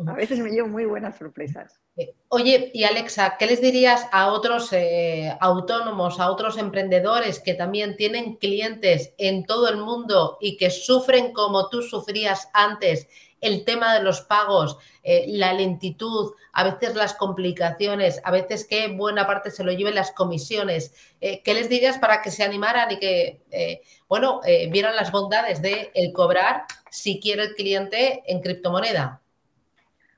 a 0.05 0.13
veces 0.13 0.39
me 0.39 0.50
llevo 0.50 0.67
muy 0.67 0.86
buenas 0.86 1.17
sorpresas. 1.17 1.79
Eh, 1.95 2.13
oye, 2.27 2.71
y 2.74 2.83
Alexa, 2.83 3.36
¿qué 3.39 3.45
les 3.45 3.62
dirías 3.62 4.07
a 4.12 4.31
otros 4.31 4.71
eh, 4.74 5.36
autónomos, 5.39 6.19
a 6.19 6.29
otros 6.29 6.57
emprendedores 6.57 7.39
que 7.39 7.53
también 7.53 7.95
tienen 7.95 8.36
clientes 8.36 9.13
en 9.17 9.45
todo 9.45 9.69
el 9.69 9.77
mundo 9.77 10.38
y 10.41 10.57
que 10.57 10.69
sufren 10.69 11.31
como 11.31 11.69
tú 11.69 11.81
sufrías 11.81 12.50
antes 12.53 13.07
el 13.41 13.65
tema 13.65 13.94
de 13.94 14.03
los 14.03 14.22
pagos, 14.22 14.77
eh, 15.03 15.25
la 15.27 15.53
lentitud, 15.53 16.34
a 16.53 16.63
veces 16.63 16.96
las 16.96 17.13
complicaciones, 17.13 18.22
a 18.24 18.32
veces 18.32 18.65
que 18.65 18.88
buena 18.88 19.27
parte 19.27 19.51
se 19.51 19.63
lo 19.63 19.72
lleven 19.72 19.96
las 19.96 20.12
comisiones. 20.12 20.94
Eh, 21.22 21.41
¿Qué 21.44 21.53
les 21.53 21.70
dirías 21.70 21.98
para 22.00 22.22
que 22.22 22.32
se 22.32 22.44
animaran 22.44 22.91
y 22.91 23.00
que, 23.00 23.41
eh, 23.51 23.82
bueno, 24.08 24.41
vieran 24.72 24.96
las 24.96 25.12
bondades 25.12 25.62
de 25.62 25.91
el 25.94 26.13
cobrar 26.13 26.65
si 26.89 27.20
quiere 27.20 27.44
el 27.44 27.56
cliente 27.56 28.24
en 28.27 28.41
criptomoneda? 28.41 29.22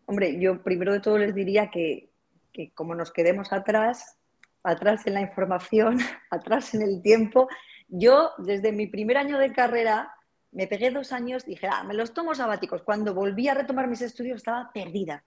Hombre, 0.06 0.40
yo 0.40 0.64
primero 0.64 0.94
de 0.94 1.02
todo 1.02 1.18
les 1.18 1.36
diría 1.36 1.70
que, 1.70 2.10
que 2.54 2.72
como 2.72 2.96
nos 2.96 3.12
quedemos 3.12 3.52
atrás, 3.52 4.18
atrás 4.64 5.06
en 5.08 5.14
la 5.14 5.22
información, 5.22 6.00
atrás 6.30 6.74
en 6.74 6.82
el 6.82 7.02
tiempo, 7.02 7.48
yo 7.90 8.32
desde 8.38 8.72
mi 8.72 8.88
primer 8.88 9.18
año 9.18 9.38
de 9.38 9.52
carrera 9.52 10.14
me 10.52 10.68
pegué 10.68 10.92
dos 10.92 11.12
años, 11.12 11.46
dije, 11.46 11.68
ah, 11.68 11.84
me 11.84 11.94
los 11.94 12.14
tomo 12.14 12.34
sabáticos. 12.34 12.82
Cuando 12.82 13.14
volví 13.14 13.48
a 13.48 13.54
retomar 13.54 13.88
mis 13.88 14.02
estudios 14.02 14.38
estaba 14.38 14.72
perdida. 14.74 15.24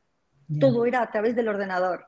Todo 0.60 0.84
era 0.84 1.00
a 1.02 1.10
través 1.10 1.34
del 1.34 1.48
ordenador. 1.48 2.06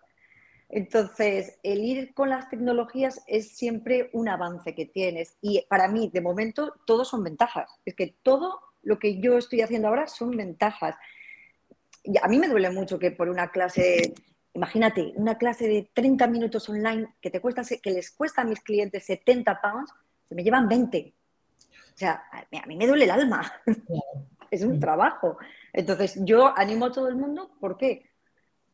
Entonces, 0.69 1.59
el 1.63 1.85
ir 1.85 2.15
con 2.15 2.29
las 2.29 2.49
tecnologías 2.51 3.23
es 3.27 3.57
siempre 3.57 4.11
un 4.13 4.29
avance 4.29 4.75
que 4.75 4.87
tienes. 4.87 5.37
Y 5.41 5.65
para 5.69 5.89
mí, 5.89 6.11
de 6.13 6.21
momento, 6.21 6.75
todo 6.87 7.05
son 7.05 7.23
ventajas. 7.23 7.71
Es 7.85 7.95
que 7.95 8.17
todo 8.23 8.61
lo 8.83 8.99
que 8.99 9.21
yo 9.21 9.39
estoy 9.39 9.63
haciendo 9.63 9.89
ahora 9.89 10.09
son 10.09 10.33
ventajas. 10.33 10.97
Y 12.03 12.19
a 12.21 12.29
mí 12.29 12.39
me 12.39 12.49
duele 12.49 12.71
mucho 12.71 12.99
que 12.99 13.13
por 13.13 13.29
una 13.29 13.51
clase, 13.51 14.15
imagínate, 14.53 15.13
una 15.17 15.39
clase 15.39 15.69
de 15.69 15.91
30 15.95 16.27
minutos 16.27 16.69
online 16.69 17.15
que, 17.21 17.31
te 17.31 17.41
cuesta, 17.41 17.63
que 17.83 17.91
les 17.91 18.11
cuesta 18.11 18.43
a 18.43 18.45
mis 18.45 18.61
clientes 18.61 19.05
70 19.05 19.61
pounds, 19.61 19.93
se 20.29 20.35
me 20.35 20.43
llevan 20.43 20.69
20. 20.69 21.15
O 21.95 21.97
sea, 21.97 22.25
a 22.33 22.67
mí 22.67 22.77
me 22.77 22.87
duele 22.87 23.05
el 23.05 23.11
alma. 23.11 23.53
es 24.51 24.63
un 24.63 24.81
trabajo. 24.81 25.39
Entonces, 25.73 26.19
yo 26.25 26.57
animo 26.57 26.87
a 26.87 26.93
todo 26.93 27.09
el 27.09 27.17
mundo, 27.17 27.53
¿por 27.61 27.77
qué? 27.77 28.11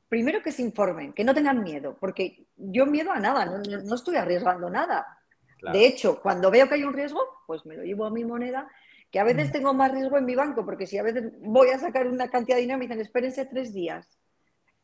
Primero 0.09 0.43
que 0.43 0.53
se 0.53 0.62
informen, 0.62 1.12
que 1.12 1.25
no 1.25 1.35
tengan 1.35 1.62
miedo, 1.62 1.97
porque 2.00 2.47
yo 2.57 2.87
miedo 2.87 3.12
a 3.12 3.21
nada, 3.21 3.45
no, 3.47 3.95
estoy 3.95 4.17
arriesgando 4.17 4.69
nada. 4.71 5.07
De 5.73 5.87
hecho, 5.87 6.21
cuando 6.21 6.50
veo 6.50 6.69
que 6.69 6.75
hay 6.75 6.85
un 6.85 6.95
riesgo, 6.95 7.21
pues 7.47 7.65
me 7.67 7.77
lo 7.77 7.85
llevo 7.85 8.07
a 8.07 8.11
mi 8.11 8.25
moneda, 8.25 8.67
que 9.11 9.21
a 9.21 9.25
veces 9.25 9.50
mm. 9.50 9.53
tengo 9.53 9.75
más 9.75 9.93
riesgo 9.93 10.17
en 10.17 10.25
mi 10.25 10.35
banco, 10.35 10.65
porque 10.65 10.87
si 10.87 10.97
a 10.99 11.03
veces 11.03 11.31
voy 11.41 11.69
a 11.69 11.79
sacar 11.79 12.07
una 12.07 12.29
cantidad 12.29 12.57
de 12.57 12.62
dinero, 12.62 12.79
me 12.79 12.87
dicen, 12.87 13.00
espérense 13.00 13.45
tres 13.45 13.73
días. 13.75 14.09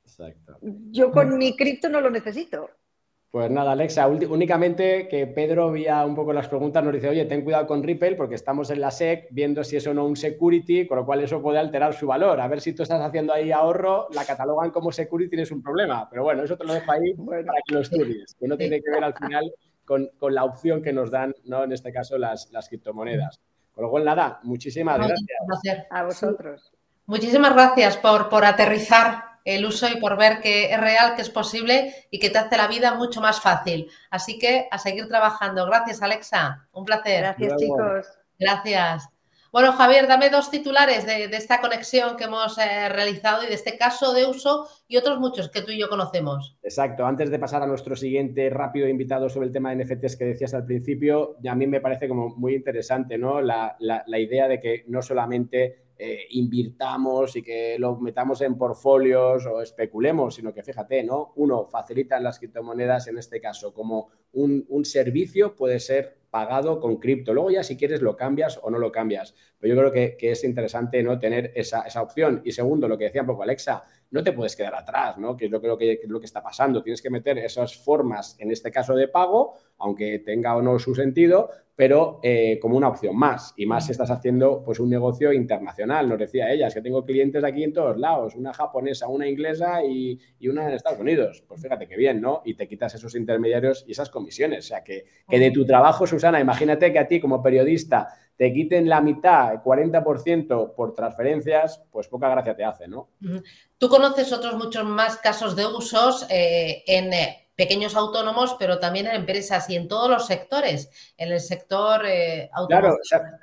Exacto. 0.05 0.59
Yo 0.61 1.11
con 1.11 1.37
mi 1.39 1.57
cripto 1.57 1.89
no 1.89 2.01
lo 2.01 2.11
necesito. 2.11 2.71
Pues 3.37 3.51
nada, 3.51 3.73
Alexa, 3.73 4.09
únicamente 4.09 5.09
que 5.09 5.27
Pedro 5.27 5.71
vía 5.71 6.07
un 6.07 6.15
poco 6.15 6.33
las 6.33 6.49
preguntas, 6.49 6.83
nos 6.83 6.95
dice, 6.95 7.11
oye, 7.11 7.27
ten 7.27 7.45
cuidado 7.45 7.67
con 7.67 7.83
Ripple 7.83 8.15
porque 8.15 8.35
estamos 8.35 8.71
en 8.71 8.81
la 8.81 8.91
SEC 8.91 9.29
viendo 9.31 9.63
si 9.63 9.77
es 9.77 9.87
o 9.87 9.93
no 9.93 10.07
un 10.07 10.17
security, 10.17 10.87
con 10.87 10.97
lo 10.97 11.05
cual 11.05 11.21
eso 11.21 11.43
puede 11.43 11.59
alterar 11.59 11.93
su 11.93 12.07
valor. 12.07 12.41
A 12.41 12.49
ver 12.49 12.63
si 12.63 12.73
tú 12.73 12.83
estás 12.83 12.99
haciendo 12.99 13.35
ahí 13.35 13.53
ahorro, 13.53 14.09
la 14.15 14.25
catalogan 14.25 14.71
como 14.71 14.91
security, 14.91 15.29
tienes 15.29 15.51
un 15.51 15.63
problema. 15.63 16.09
Pero 16.09 16.23
bueno, 16.23 16.45
eso 16.45 16.57
te 16.57 16.65
lo 16.65 16.73
dejo 16.73 16.91
ahí 16.91 17.13
para 17.13 17.61
que 17.67 17.75
lo 17.75 17.81
estudies, 17.81 18.35
que 18.41 18.49
no 18.49 18.57
tiene 18.57 18.81
que 18.81 18.91
ver 18.91 19.05
al 19.05 19.13
final 19.13 19.53
con, 19.85 20.09
la 20.31 20.45
opción 20.45 20.81
que 20.81 20.95
nos 20.95 21.11
dan, 21.11 21.35
¿no? 21.45 21.63
en 21.63 21.73
este 21.73 21.93
caso, 21.93 22.17
las, 22.17 22.51
las 22.53 22.71
criptomonedas. 22.71 23.39
Con 23.75 23.85
lo 23.85 23.91
cual, 23.91 24.07
nada, 24.07 24.41
muchísimas 24.45 24.97
gracias. 24.97 25.87
A 25.91 26.05
vosotros. 26.05 26.73
Muchísimas 27.05 27.53
gracias 27.53 27.99
por, 27.99 28.31
por 28.31 28.47
aterrizar 28.47 29.26
el 29.47 29.65
uso 29.65 29.89
y 29.89 29.97
por 30.01 30.19
ver 30.19 30.41
que 30.41 30.73
es 30.73 30.81
real, 30.81 31.15
que 31.15 31.23
es 31.23 31.31
posible 31.31 31.95
y 32.11 32.19
que 32.19 32.31
te 32.31 32.39
hace 32.39 32.57
la 32.57 32.67
vida 32.67 32.95
mucho 32.95 33.21
más 33.21 33.41
fácil. 33.41 33.89
Así 34.11 34.39
que 34.39 34.67
a 34.71 34.79
seguir 34.79 35.07
trabajando. 35.09 35.65
Gracias, 35.67 36.03
Alexa. 36.03 36.67
Un 36.73 36.85
placer. 36.85 37.21
Gracias, 37.21 37.57
chicos. 37.57 38.07
Gracias. 38.39 39.09
Bueno, 39.53 39.73
Javier, 39.73 40.09
dame 40.09 40.29
dos 40.29 40.51
titulares 40.51 41.07
de, 41.07 41.25
esta 41.27 41.61
conexión 41.61 42.17
que 42.17 42.25
hemos 42.25 42.59
eh, 42.59 42.89
realizado 42.89 43.45
y 43.45 43.47
de 43.47 43.55
este 43.55 43.79
caso 43.79 44.13
de 44.13 44.27
uso 44.27 44.69
y 44.89 44.97
otros 44.97 45.21
muchos 45.21 45.49
que 45.49 45.63
tú 45.63 45.71
y 45.71 45.79
yo 45.79 45.89
conocemos. 45.89 46.59
Exacto. 46.63 47.07
Antes 47.07 47.31
de 47.31 47.39
pasar 47.39 47.63
a 47.63 47.67
nuestro 47.67 47.95
siguiente 47.95 48.51
rápido 48.51 48.89
invitado 48.89 49.31
sobre 49.31 49.47
el 49.47 49.53
tema 49.53 49.73
de 49.73 49.85
NFTs 49.85 50.17
que 50.17 50.25
decías 50.25 50.53
al 50.55 50.67
principio, 50.67 51.37
a 51.49 51.55
mí 51.55 51.67
me 51.69 51.81
parece 51.81 52.09
como 52.09 52.31
muy 52.37 52.55
interesante 52.55 53.17
¿no? 53.17 53.41
la, 53.41 53.77
la 53.79 54.19
idea 54.19 54.49
de 54.49 54.61
que 54.61 54.85
no 54.89 55.01
solamente 55.01 55.86
eh, 55.99 56.27
invirtamos 56.31 57.37
y 57.37 57.43
que 57.43 57.79
lo 57.79 57.97
metamos 57.97 58.41
en 58.43 58.57
portfolios 58.57 59.47
o 59.47 59.63
especulemos, 59.63 60.35
sino 60.35 60.53
que 60.53 60.63
fíjate, 60.63 61.03
¿no? 61.03 61.33
Uno, 61.37 61.67
facilitan 61.67 62.23
las 62.23 62.39
criptomonedas, 62.39 63.09
en 63.09 63.19
este 63.19 63.41
caso, 63.41 63.73
como 63.73 64.09
un, 64.33 64.65
un 64.69 64.85
servicio 64.85 65.57
puede 65.57 65.81
ser 65.81 66.19
pagado 66.31 66.81
con 66.81 66.97
cripto. 66.99 67.33
Luego 67.33 67.51
ya 67.51 67.63
si 67.63 67.79
quieres 67.79 68.03
lo 68.03 68.15
cambias 68.15 68.61
o 68.63 68.71
no 68.71 68.79
lo 68.79 68.93
cambias. 68.93 69.35
Pero 69.59 69.75
yo 69.75 69.81
creo 69.81 69.93
que, 69.93 70.17
que 70.19 70.33
es 70.33 70.45
interesante 70.45 71.03
¿no? 71.03 71.19
tener 71.19 71.53
esa, 71.55 71.83
esa, 71.83 72.03
opción. 72.03 72.43
Y 72.45 72.53
segundo, 72.53 72.89
lo 72.89 72.99
que 72.99 73.05
decía 73.05 73.23
un 73.23 73.29
poco 73.29 73.43
Alexa, 73.43 73.85
no 74.11 74.23
te 74.23 74.33
puedes 74.33 74.57
quedar 74.57 74.75
atrás, 74.75 75.19
¿no? 75.19 75.37
que 75.37 75.49
yo 75.49 75.61
creo 75.61 75.77
que, 75.77 76.01
es 76.03 76.09
lo 76.09 76.21
que 76.21 76.27
está 76.27 76.43
pasando. 76.43 76.83
Tienes 76.83 77.03
que 77.03 77.11
meter 77.11 77.39
esas 77.39 77.77
formas, 77.77 78.37
en 78.39 78.51
este 78.51 78.71
caso 78.71 78.95
de 78.95 79.09
pago, 79.09 79.55
aunque 79.79 80.21
tenga 80.21 80.57
o 80.57 80.63
no 80.63 80.79
su 80.79 80.95
sentido, 80.95 81.51
pero 81.75 82.21
eh, 82.23 82.59
como 82.61 82.77
una 82.77 82.89
opción 82.89 83.17
más. 83.17 83.53
Y 83.57 83.67
más 83.67 83.87
si 83.87 83.93
estás 83.93 84.11
haciendo 84.11 84.63
pues, 84.65 84.81
un 84.81 84.89
negocio 84.89 85.33
internacional. 85.33 86.09
Nos 86.09 86.19
decía 86.19 86.51
ella, 86.51 86.69
es 86.69 86.75
que 86.75 86.81
tengo 86.81 87.05
clientes 87.05 87.45
aquí 87.45 87.63
en 87.63 87.75
todos 87.75 87.99
lados, 87.99 88.35
una 88.35 88.55
japonesa, 88.55 89.09
una 89.09 89.29
inglesa 89.29 89.85
y, 89.85 90.19
y, 90.39 90.49
una 90.49 90.67
en 90.67 90.75
Estados 90.75 91.01
Unidos. 91.01 91.45
Pues 91.47 91.61
fíjate 91.61 91.87
qué 91.87 91.97
bien, 91.97 92.21
¿no? 92.21 92.41
Y 92.45 92.55
te 92.55 92.67
quitas 92.67 92.95
esos 92.95 93.15
intermediarios 93.15 93.85
y 93.87 93.93
esas 93.93 94.09
comisiones. 94.09 94.65
O 94.65 94.69
sea, 94.69 94.83
que, 94.83 95.05
que 95.29 95.39
de 95.39 95.51
tu 95.51 95.67
trabajo, 95.67 96.07
Susana, 96.07 96.41
imagínate 96.41 96.93
que 96.93 96.99
a 96.99 97.07
ti 97.07 97.21
como 97.21 97.43
periodista 97.43 98.09
te 98.37 98.53
quiten 98.53 98.89
la 98.89 99.01
mitad, 99.01 99.63
40% 99.63 100.75
por 100.75 100.95
transferencias, 100.95 101.83
pues 101.91 102.07
poca 102.09 102.29
gracia 102.29 102.55
te 102.57 102.65
hace, 102.65 102.87
¿no? 102.87 103.09
Tú 103.79 103.89
conoces 103.89 104.33
otros 104.33 104.57
muchos 104.57 104.85
más 104.85 105.17
casos 105.17 105.57
de 105.57 105.67
usos 105.67 106.27
eh, 106.29 106.85
en 106.87 107.13
eh, 107.13 107.49
pequeños 107.55 107.97
autónomos, 107.97 108.57
pero 108.59 108.79
también 108.79 109.07
en 109.07 109.17
empresas 109.17 109.69
y 109.71 109.77
en 109.77 109.89
todos 109.89 110.11
los 110.11 110.27
sectores, 110.27 110.91
en 111.17 111.33
el 111.33 111.41
sector 111.41 112.05
eh, 112.07 112.51
automóvil, 112.53 112.99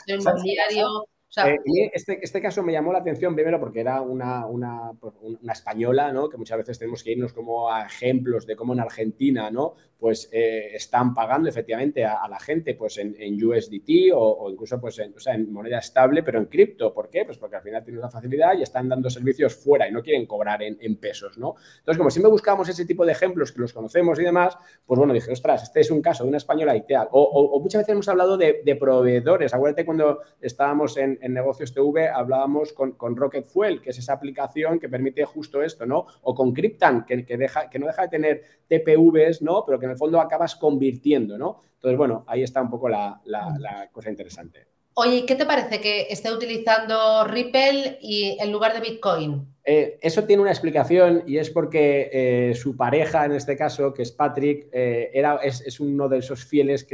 inmobiliario. 0.08 1.08
Eh, 1.36 1.90
este, 1.94 2.20
este, 2.22 2.42
caso 2.42 2.62
me 2.62 2.72
llamó 2.72 2.94
la 2.94 3.00
atención 3.00 3.34
primero 3.34 3.60
porque 3.60 3.80
era 3.80 4.02
una, 4.02 4.46
una, 4.46 4.92
pues, 5.00 5.16
una, 5.20 5.54
española, 5.54 6.12
¿no? 6.12 6.30
Que 6.30 6.38
muchas 6.38 6.60
veces 6.60 6.78
tenemos 6.78 7.04
que 7.04 7.13
irnos 7.13 7.34
como 7.34 7.72
a 7.72 7.88
ejemplos 7.88 8.46
de 8.46 8.56
cómo 8.56 8.74
en 8.74 8.80
Argentina, 8.80 9.50
¿no? 9.50 9.74
Pues 9.98 10.30
eh, 10.32 10.75
están 10.75 11.13
pagando 11.13 11.50
efectivamente 11.50 12.06
a, 12.06 12.28
la 12.30 12.40
gente 12.40 12.75
pues 12.75 12.98
en, 12.98 13.16
USDT 13.44 14.12
o, 14.13 14.50
incluso 14.52 14.80
pues 14.80 15.00
en, 15.00 15.13
o 15.16 15.20
sea, 15.20 15.34
en, 15.34 15.52
moneda 15.52 15.80
estable, 15.80 16.22
pero 16.22 16.40
en 16.40 16.46
cripto. 16.46 16.94
¿Por 16.94 17.10
qué? 17.10 17.25
Pues 17.25 17.38
porque 17.38 17.56
al 17.56 17.63
final 17.63 17.84
tienen 17.84 18.02
la 18.02 18.12
facilidad 18.12 18.56
y 18.58 18.62
están 18.62 18.88
dando 18.88 19.10
servicios 19.10 19.56
fuera 19.56 19.88
y 19.88 19.92
no 19.92 20.04
quieren 20.04 20.28
cobrar 20.28 20.62
en, 20.62 20.96
pesos, 20.98 21.38
¿no? 21.38 21.56
Entonces, 21.80 21.98
como 21.98 22.12
siempre 22.12 22.30
buscamos 22.30 22.70
ese 22.70 22.86
tipo 22.86 23.06
de 23.06 23.13
ejemplos 23.13 23.52
que 23.52 23.62
los 23.62 23.74
conocemos 23.74 24.20
y 24.20 24.24
demás, 24.24 24.56
pues 24.86 24.98
bueno, 24.98 25.13
dije, 25.13 25.32
ostras, 25.32 25.63
este 25.63 25.80
es 25.80 25.90
un 25.90 26.02
caso 26.02 26.24
de 26.24 26.30
una 26.30 26.38
española 26.38 26.75
y 26.75 26.86
tal. 26.86 27.08
O, 27.12 27.60
muchas 27.60 27.80
veces 27.80 27.94
hemos 27.94 28.08
hablado 28.08 28.38
de, 28.38 28.62
de 28.63 28.75
proveedores. 28.75 29.54
Acuérdate 29.54 29.86
cuando 29.86 30.20
estábamos 30.40 30.98
en 30.98 31.23
en 31.24 31.34
Negocios 31.34 31.74
TV 31.74 32.10
hablábamos 32.10 32.74
con, 32.74 32.92
con, 32.92 33.15
Rocket 33.15 33.46
Fuel, 33.46 33.82
que 33.82 33.92
es 33.92 33.98
esa 33.98 34.12
aplicación 34.12 34.77
que 34.77 34.89
permite 34.89 35.24
justo 35.24 35.63
esto, 35.63 35.86
¿no? 35.86 36.06
O 36.22 36.36
con 36.36 36.53
Cryptan, 36.53 37.06
que, 37.06 37.25
que, 37.25 37.38
deja, 37.38 37.70
que 37.70 37.80
no 37.80 37.88
deja 37.88 38.01
de 38.03 38.10
tener 38.10 38.42
TPVs, 38.68 39.42
¿no? 39.42 39.63
Pero 39.65 39.80
que 39.80 39.86
en 39.86 39.92
el 39.92 39.98
fondo 39.98 40.20
acabas 40.20 40.58
convirtiendo, 40.58 41.38
¿no? 41.38 41.62
Entonces, 41.75 41.98
bueno, 41.98 42.25
ahí 42.27 42.44
está 42.44 42.62
un 42.62 42.70
poco 42.70 42.89
la, 42.89 43.22
la 43.24 43.89
cosa 43.92 44.10
interesante. 44.10 44.68
Oye, 44.96 45.26
¿qué 45.26 45.34
te 45.34 45.48
parece 45.48 45.82
que 45.82 46.02
esté 46.12 46.32
utilizando 46.32 47.24
Ripple 47.26 47.98
y 48.00 48.38
en 48.40 48.52
lugar 48.52 48.74
de 48.74 48.79
Bitcoin? 48.79 49.53
Eh, 49.66 49.98
eso 50.01 50.25
tiene 50.25 50.42
una 50.42 50.51
explicación 50.51 51.24
y 51.25 51.38
es 51.38 51.50
porque 51.50 52.10
eh, 52.12 52.53
su 52.53 52.77
pareja, 52.77 53.25
en 53.25 53.32
este 53.32 53.58
caso, 53.58 53.92
que 53.92 54.03
es 54.03 54.12
Patrick, 54.12 54.68
eh, 54.72 55.10
era, 55.14 55.38
es, 55.38 55.79
uno 55.79 56.10
de 56.10 56.20
esos 56.20 56.46
fieles 56.46 56.86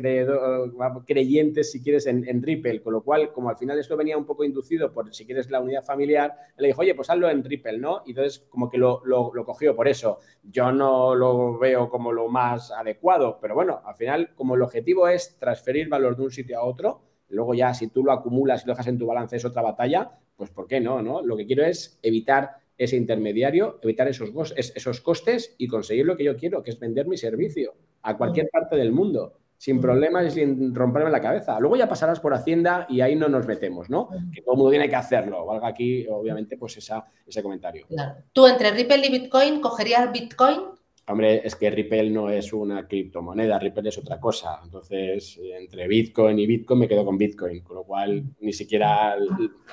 creyentes, 1.05 1.71
si 1.71 1.81
quieres, 1.81 2.05
en, 2.05 2.41
Ripple, 2.41 2.81
con 2.81 2.93
lo 2.93 3.01
cual, 3.01 3.33
como 3.33 3.49
al 3.49 3.57
final 3.57 3.77
esto 3.77 3.97
venía 3.97 4.17
un 4.17 4.25
poco 4.25 4.45
inducido 4.45 4.93
por, 4.93 5.13
si 5.13 5.25
quieres, 5.25 5.49
la 5.49 5.59
unidad 5.59 5.83
familiar, 5.83 6.33
le 6.57 6.67
dijo, 6.67 6.81
oye, 6.81 6.95
pues 6.95 7.09
hazlo 7.09 7.29
en 7.29 7.43
Ripple, 7.43 7.79
¿no? 7.79 8.03
Y 8.05 8.11
entonces, 8.11 8.45
como 8.49 8.69
que 8.69 8.77
lo, 8.77 9.01
cogió 9.45 9.75
por 9.75 9.89
eso. 9.89 10.19
Yo 10.43 10.71
no 10.71 11.15
lo 11.15 11.57
veo 11.57 11.89
como 11.89 12.13
lo 12.13 12.29
más 12.29 12.71
adecuado, 12.71 13.39
pero 13.41 13.55
bueno, 13.55 13.81
al 13.83 13.95
final, 13.95 14.35
como 14.35 14.55
el 14.55 14.61
objetivo 14.61 15.09
es 15.09 15.37
transferir 15.37 15.89
valor 15.89 16.15
de 16.15 16.23
un 16.23 16.31
sitio 16.31 16.59
a 16.59 16.63
otro, 16.63 17.08
luego 17.29 17.53
ya 17.53 17.73
si 17.73 17.87
tú 17.87 18.03
lo 18.03 18.11
acumulas 18.11 18.63
y 18.63 18.67
lo 18.67 18.73
dejas 18.73 18.87
en 18.87 18.97
tu 18.97 19.07
balance 19.07 19.35
es 19.35 19.45
otra 19.45 19.61
batalla, 19.61 20.11
pues 20.35 20.49
¿por 20.49 20.67
qué 20.67 20.79
no? 20.79 21.01
no? 21.01 21.21
Lo 21.21 21.35
que 21.35 21.45
quiero 21.45 21.63
es 21.63 21.99
evitar 22.01 22.57
ese 22.77 22.95
intermediario, 22.95 23.79
evitar 23.83 24.07
esos, 24.07 24.31
esos 24.55 25.01
costes 25.01 25.53
y 25.57 25.67
conseguir 25.67 26.05
lo 26.05 26.15
que 26.15 26.23
yo 26.23 26.37
quiero, 26.37 26.63
que 26.63 26.71
es 26.71 26.79
vender 26.79 27.07
mi 27.07 27.17
servicio 27.17 27.75
a 28.03 28.17
cualquier 28.17 28.49
parte 28.49 28.77
del 28.77 28.93
mundo, 28.93 29.33
sin 29.57 29.81
problemas 29.81 30.27
y 30.27 30.31
sin 30.31 30.73
romperme 30.73 31.11
la 31.11 31.19
cabeza. 31.19 31.59
Luego 31.59 31.75
ya 31.75 31.89
pasarás 31.89 32.21
por 32.21 32.33
Hacienda 32.33 32.87
y 32.89 33.01
ahí 33.01 33.17
no 33.17 33.27
nos 33.27 33.45
metemos, 33.45 33.89
¿no? 33.89 34.07
Que 34.33 34.41
todo 34.41 34.53
el 34.53 34.57
mundo 34.57 34.71
tiene 34.71 34.89
que 34.89 34.95
hacerlo. 34.95 35.45
Valga 35.45 35.67
aquí, 35.67 36.07
obviamente, 36.07 36.55
pues 36.55 36.77
esa, 36.77 37.05
ese 37.27 37.43
comentario. 37.43 37.85
¿Tú 38.31 38.47
entre 38.47 38.71
Ripple 38.71 39.05
y 39.05 39.11
Bitcoin 39.11 39.59
cogerías 39.59 40.09
Bitcoin? 40.13 40.78
Hombre, 41.09 41.41
es 41.43 41.55
que 41.55 41.71
Ripple 41.71 42.11
no 42.11 42.29
es 42.29 42.53
una 42.53 42.87
criptomoneda, 42.87 43.57
Ripple 43.57 43.89
es 43.89 43.97
otra 43.97 44.19
cosa. 44.19 44.59
Entonces, 44.63 45.39
entre 45.59 45.87
Bitcoin 45.87 46.37
y 46.37 46.45
Bitcoin 46.45 46.81
me 46.81 46.87
quedo 46.87 47.03
con 47.03 47.17
Bitcoin, 47.17 47.61
con 47.61 47.77
lo 47.77 47.83
cual 47.83 48.23
ni 48.41 48.53
siquiera... 48.53 49.15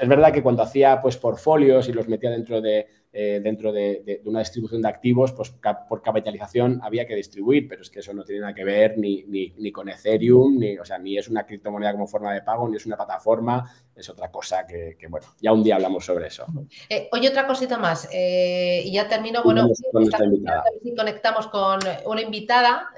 Es 0.00 0.08
verdad 0.08 0.32
que 0.32 0.42
cuando 0.42 0.62
hacía 0.62 0.98
pues 1.02 1.18
portfolios 1.18 1.90
y 1.90 1.92
los 1.92 2.08
metía 2.08 2.30
dentro 2.30 2.62
de, 2.62 2.86
eh, 3.18 3.40
dentro 3.42 3.72
de, 3.72 4.20
una 4.26 4.40
distribución 4.40 4.82
de 4.82 4.88
activos, 4.88 5.32
pues 5.32 5.54
por 5.88 6.02
capitalización 6.02 6.80
había 6.82 7.06
que 7.06 7.14
distribuir, 7.14 7.66
pero 7.66 7.80
es 7.80 7.88
que 7.88 8.00
eso 8.00 8.12
no 8.12 8.22
tiene 8.24 8.42
nada 8.42 8.52
que 8.52 8.62
ver 8.62 8.98
ni, 8.98 9.24
ni, 9.24 9.72
con 9.72 9.88
Ethereum, 9.88 10.58
ni, 10.58 10.76
o 10.76 10.84
sea, 10.84 10.98
ni 10.98 11.16
es 11.16 11.26
una 11.30 11.46
criptomoneda 11.46 11.92
como 11.92 12.06
forma 12.06 12.34
de 12.34 12.42
pago, 12.42 12.68
ni 12.68 12.76
es 12.76 12.84
una 12.84 12.96
plataforma, 12.96 13.72
es 13.94 14.06
otra 14.10 14.30
cosa 14.30 14.66
que, 14.66 14.98
bueno, 15.08 15.28
ya 15.40 15.54
un 15.54 15.62
día 15.62 15.76
hablamos 15.76 16.04
sobre 16.04 16.26
eso. 16.26 16.44
Eh, 16.90 17.08
oye, 17.10 17.30
otra 17.30 17.46
cosita 17.46 17.78
más, 17.78 18.06
eh, 18.12 18.82
y 18.84 18.92
ya 18.92 19.08
termino, 19.08 19.42
bueno, 19.42 19.66
si 19.74 20.94
conectamos 20.94 21.46
con 21.46 21.78
una 22.04 22.20
invitada, 22.20 22.90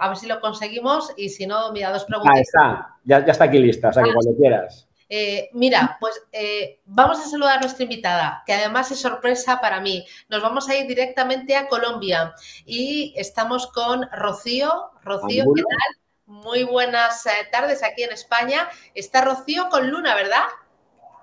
a 0.00 0.08
ver 0.08 0.16
si 0.16 0.26
lo 0.26 0.40
conseguimos, 0.40 1.12
y 1.18 1.28
si 1.28 1.46
no, 1.46 1.72
mira, 1.72 1.92
dos 1.92 2.06
preguntas. 2.06 2.34
Ah, 2.34 2.40
está, 2.40 2.96
ya, 3.04 3.26
ya 3.26 3.32
está 3.32 3.44
aquí 3.44 3.58
lista, 3.58 3.90
o 3.90 3.92
sea 3.92 4.02
que 4.02 4.08
ah, 4.08 4.14
cuando 4.14 4.40
quieras. 4.40 4.87
Eh, 5.10 5.48
mira, 5.54 5.96
pues 6.00 6.22
eh, 6.32 6.80
vamos 6.84 7.18
a 7.18 7.28
saludar 7.28 7.58
a 7.58 7.60
nuestra 7.60 7.84
invitada, 7.84 8.42
que 8.44 8.52
además 8.52 8.90
es 8.90 9.00
sorpresa 9.00 9.60
para 9.60 9.80
mí. 9.80 10.06
Nos 10.28 10.42
vamos 10.42 10.68
a 10.68 10.76
ir 10.76 10.86
directamente 10.86 11.56
a 11.56 11.68
Colombia 11.68 12.34
y 12.66 13.14
estamos 13.16 13.66
con 13.68 14.08
Rocío. 14.12 14.90
Rocío, 15.02 15.44
¿qué 15.54 15.62
tal? 15.62 16.02
Muy 16.26 16.64
buenas 16.64 17.24
eh, 17.24 17.30
tardes 17.50 17.82
aquí 17.82 18.02
en 18.02 18.12
España. 18.12 18.68
Está 18.94 19.22
Rocío 19.22 19.70
con 19.70 19.90
Luna, 19.90 20.14
¿verdad? 20.14 20.44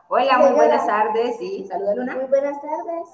Hola, 0.07 0.39
muy 0.39 0.51
buenas 0.51 0.87
tardes. 0.87 1.37
Sí, 1.37 1.65
saluda 1.67 1.95
Luna. 1.95 2.15
Muy 2.15 2.25
buenas 2.25 2.59
tardes. 2.61 3.09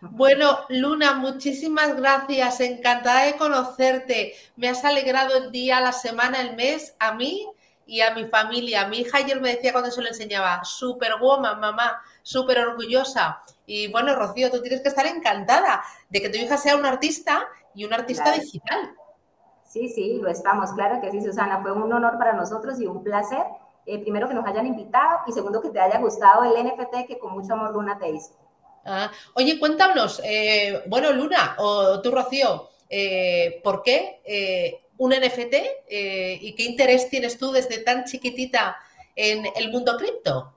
Bueno, 0.00 0.58
Luna, 0.68 1.14
muchísimas 1.14 1.96
gracias. 1.96 2.60
Encantada 2.60 3.24
de 3.24 3.36
conocerte. 3.36 4.34
Me 4.56 4.68
has 4.68 4.84
alegrado 4.84 5.36
el 5.36 5.52
día, 5.52 5.80
la 5.80 5.92
semana, 5.92 6.40
el 6.40 6.56
mes. 6.56 6.96
A 6.98 7.14
mí 7.14 7.46
y 7.86 8.00
a 8.00 8.12
mi 8.12 8.26
familia. 8.26 8.88
Mi 8.88 8.98
hija 8.98 9.18
ayer 9.18 9.40
me 9.40 9.54
decía 9.54 9.72
cuando 9.72 9.90
se 9.90 10.02
lo 10.02 10.08
enseñaba, 10.08 10.64
súper 10.64 11.12
woman, 11.20 11.60
mamá, 11.60 12.02
súper 12.22 12.58
orgullosa. 12.58 13.42
Y 13.64 13.90
bueno, 13.90 14.14
Rocío, 14.16 14.50
tú 14.50 14.60
tienes 14.60 14.82
que 14.82 14.88
estar 14.88 15.06
encantada 15.06 15.82
de 16.10 16.20
que 16.20 16.28
tu 16.28 16.36
hija 16.36 16.56
sea 16.56 16.76
una 16.76 16.88
artista 16.88 17.46
y 17.74 17.84
una 17.84 17.96
artista 17.96 18.32
digital. 18.32 18.94
Sí, 19.64 19.88
sí, 19.88 20.18
lo 20.20 20.28
estamos, 20.28 20.72
claro 20.72 21.00
que 21.00 21.10
sí, 21.10 21.22
Susana. 21.22 21.60
Fue 21.62 21.72
un 21.72 21.92
honor 21.92 22.18
para 22.18 22.32
nosotros 22.32 22.80
y 22.80 22.86
un 22.86 23.02
placer. 23.02 23.44
Eh, 23.84 24.00
primero 24.00 24.28
que 24.28 24.34
nos 24.34 24.44
hayan 24.46 24.66
invitado 24.66 25.20
y 25.28 25.32
segundo 25.32 25.62
que 25.62 25.70
te 25.70 25.78
haya 25.78 25.98
gustado 25.98 26.42
el 26.42 26.66
NFT 26.66 27.06
que 27.06 27.18
con 27.18 27.34
mucho 27.34 27.52
amor 27.52 27.72
Luna 27.72 27.98
te 27.98 28.10
hizo. 28.10 28.34
Ah, 28.84 29.10
oye, 29.34 29.58
cuéntanos, 29.58 30.20
eh, 30.24 30.82
bueno, 30.86 31.12
Luna 31.12 31.56
o 31.58 32.00
tú, 32.00 32.10
Rocío, 32.10 32.68
eh, 32.88 33.60
¿por 33.62 33.82
qué 33.82 34.85
un 34.98 35.10
NFT 35.10 35.54
eh, 35.88 36.38
y 36.40 36.54
qué 36.54 36.64
interés 36.64 37.08
tienes 37.08 37.38
tú 37.38 37.52
desde 37.52 37.78
tan 37.78 38.04
chiquitita 38.04 38.76
en 39.14 39.44
el 39.56 39.70
mundo 39.70 39.96
cripto? 39.96 40.52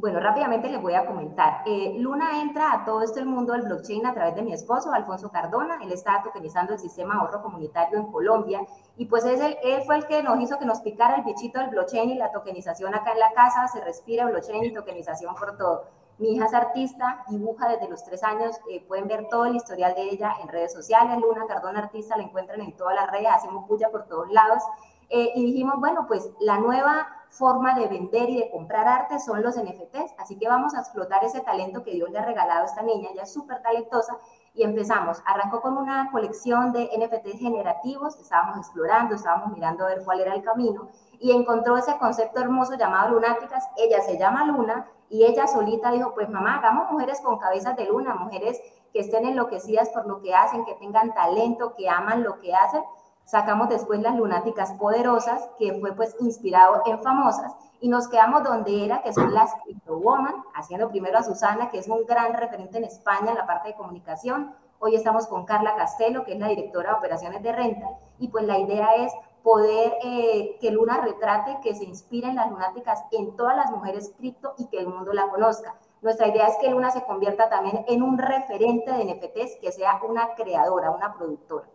Bueno, 0.00 0.18
rápidamente 0.18 0.70
les 0.70 0.80
voy 0.80 0.94
a 0.94 1.04
comentar. 1.04 1.62
Eh, 1.66 1.96
Luna 1.98 2.40
entra 2.40 2.72
a 2.72 2.84
todo 2.86 3.02
este 3.02 3.22
mundo 3.22 3.52
del 3.52 3.62
blockchain 3.62 4.06
a 4.06 4.14
través 4.14 4.34
de 4.34 4.40
mi 4.40 4.54
esposo, 4.54 4.90
Alfonso 4.90 5.30
Cardona. 5.30 5.78
Él 5.82 5.92
está 5.92 6.22
tokenizando 6.24 6.72
el 6.72 6.78
sistema 6.78 7.16
ahorro 7.16 7.42
comunitario 7.42 7.98
en 7.98 8.10
Colombia. 8.10 8.62
Y 8.96 9.04
pues 9.04 9.26
es 9.26 9.38
él 9.40 9.82
fue 9.84 9.96
el 9.96 10.06
que 10.06 10.22
nos 10.22 10.40
hizo 10.40 10.58
que 10.58 10.64
nos 10.64 10.80
picara 10.80 11.16
el 11.16 11.24
bichito 11.24 11.58
del 11.60 11.68
blockchain 11.68 12.08
y 12.08 12.14
la 12.14 12.32
tokenización 12.32 12.94
acá 12.94 13.12
en 13.12 13.18
la 13.18 13.30
casa. 13.32 13.68
Se 13.68 13.82
respira 13.82 14.24
blockchain 14.24 14.64
y 14.64 14.72
tokenización 14.72 15.34
por 15.34 15.58
todo. 15.58 15.84
Mi 16.20 16.34
hija 16.34 16.44
es 16.44 16.52
artista, 16.52 17.24
dibuja 17.28 17.66
desde 17.66 17.88
los 17.88 18.04
tres 18.04 18.22
años, 18.22 18.54
eh, 18.70 18.84
pueden 18.86 19.08
ver 19.08 19.26
todo 19.30 19.46
el 19.46 19.56
historial 19.56 19.94
de 19.94 20.02
ella 20.02 20.34
en 20.42 20.48
redes 20.48 20.70
sociales, 20.70 21.16
Luna 21.16 21.46
Cardona 21.46 21.78
Artista, 21.78 22.14
la 22.14 22.24
encuentran 22.24 22.60
en 22.60 22.76
todas 22.76 22.94
las 22.94 23.10
redes, 23.10 23.28
hacemos 23.30 23.66
puya 23.66 23.90
por 23.90 24.04
todos 24.06 24.30
lados. 24.30 24.62
Eh, 25.08 25.32
y 25.34 25.46
dijimos, 25.46 25.76
bueno, 25.80 26.04
pues 26.06 26.28
la 26.40 26.58
nueva 26.58 27.08
forma 27.30 27.74
de 27.74 27.86
vender 27.86 28.28
y 28.28 28.38
de 28.38 28.50
comprar 28.50 28.86
arte 28.86 29.18
son 29.18 29.42
los 29.42 29.56
NFTs. 29.56 30.14
Así 30.18 30.36
que 30.36 30.46
vamos 30.46 30.74
a 30.74 30.80
explotar 30.80 31.24
ese 31.24 31.40
talento 31.40 31.82
que 31.82 31.92
Dios 31.92 32.10
le 32.10 32.18
ha 32.18 32.24
regalado 32.26 32.64
a 32.64 32.66
esta 32.66 32.82
niña, 32.82 33.08
ella 33.10 33.22
es 33.22 33.32
súper 33.32 33.62
talentosa. 33.62 34.18
Y 34.52 34.64
empezamos, 34.64 35.22
arrancó 35.26 35.60
con 35.60 35.78
una 35.78 36.10
colección 36.10 36.72
de 36.72 36.90
NFTs 36.96 37.38
generativos, 37.38 38.18
estábamos 38.18 38.58
explorando, 38.58 39.14
estábamos 39.14 39.52
mirando 39.52 39.84
a 39.84 39.88
ver 39.88 40.02
cuál 40.04 40.20
era 40.20 40.34
el 40.34 40.42
camino 40.42 40.88
y 41.20 41.32
encontró 41.32 41.76
ese 41.76 41.96
concepto 41.98 42.40
hermoso 42.40 42.74
llamado 42.74 43.14
lunáticas. 43.14 43.64
Ella 43.76 44.00
se 44.02 44.18
llama 44.18 44.44
Luna 44.46 44.86
y 45.08 45.24
ella 45.24 45.46
solita 45.46 45.90
dijo, 45.92 46.14
pues 46.14 46.28
mamá, 46.28 46.56
hagamos 46.56 46.90
mujeres 46.90 47.20
con 47.20 47.38
cabezas 47.38 47.76
de 47.76 47.84
luna, 47.84 48.14
mujeres 48.14 48.60
que 48.92 49.00
estén 49.00 49.24
enloquecidas 49.26 49.90
por 49.90 50.06
lo 50.06 50.20
que 50.20 50.34
hacen, 50.34 50.64
que 50.64 50.74
tengan 50.74 51.14
talento, 51.14 51.74
que 51.76 51.88
aman 51.88 52.22
lo 52.22 52.38
que 52.38 52.54
hacen 52.54 52.82
Sacamos 53.30 53.68
después 53.68 54.00
las 54.00 54.16
lunáticas 54.16 54.72
poderosas, 54.72 55.48
que 55.56 55.72
fue 55.74 55.92
pues 55.92 56.16
inspirado 56.18 56.82
en 56.84 56.98
famosas, 56.98 57.54
y 57.80 57.88
nos 57.88 58.08
quedamos 58.08 58.42
donde 58.42 58.84
era, 58.84 59.02
que 59.02 59.12
son 59.12 59.32
las 59.32 59.54
Crypto 59.62 59.98
Woman, 59.98 60.34
haciendo 60.52 60.88
primero 60.88 61.16
a 61.16 61.22
Susana, 61.22 61.70
que 61.70 61.78
es 61.78 61.86
un 61.86 62.04
gran 62.06 62.34
referente 62.34 62.78
en 62.78 62.82
España 62.82 63.30
en 63.30 63.36
la 63.36 63.46
parte 63.46 63.68
de 63.68 63.76
comunicación. 63.76 64.52
Hoy 64.80 64.96
estamos 64.96 65.28
con 65.28 65.44
Carla 65.44 65.76
Castelo, 65.76 66.24
que 66.24 66.32
es 66.32 66.40
la 66.40 66.48
directora 66.48 66.90
de 66.90 66.96
operaciones 66.96 67.40
de 67.44 67.52
renta, 67.52 67.86
y 68.18 68.26
pues 68.26 68.44
la 68.46 68.58
idea 68.58 68.94
es 68.96 69.12
poder 69.44 69.92
eh, 70.02 70.58
que 70.60 70.72
Luna 70.72 71.00
retrate, 71.00 71.58
que 71.62 71.76
se 71.76 71.84
inspire 71.84 72.26
en 72.26 72.34
las 72.34 72.50
lunáticas 72.50 73.04
en 73.12 73.36
todas 73.36 73.56
las 73.56 73.70
mujeres 73.70 74.12
cripto 74.18 74.54
y 74.58 74.66
que 74.66 74.78
el 74.78 74.88
mundo 74.88 75.12
la 75.12 75.28
conozca. 75.28 75.76
Nuestra 76.02 76.26
idea 76.26 76.48
es 76.48 76.56
que 76.60 76.68
Luna 76.68 76.90
se 76.90 77.04
convierta 77.04 77.48
también 77.48 77.84
en 77.86 78.02
un 78.02 78.18
referente 78.18 78.90
de 78.90 79.04
NFTs, 79.04 79.60
que 79.60 79.70
sea 79.70 80.00
una 80.02 80.34
creadora, 80.34 80.90
una 80.90 81.14
productora. 81.14 81.68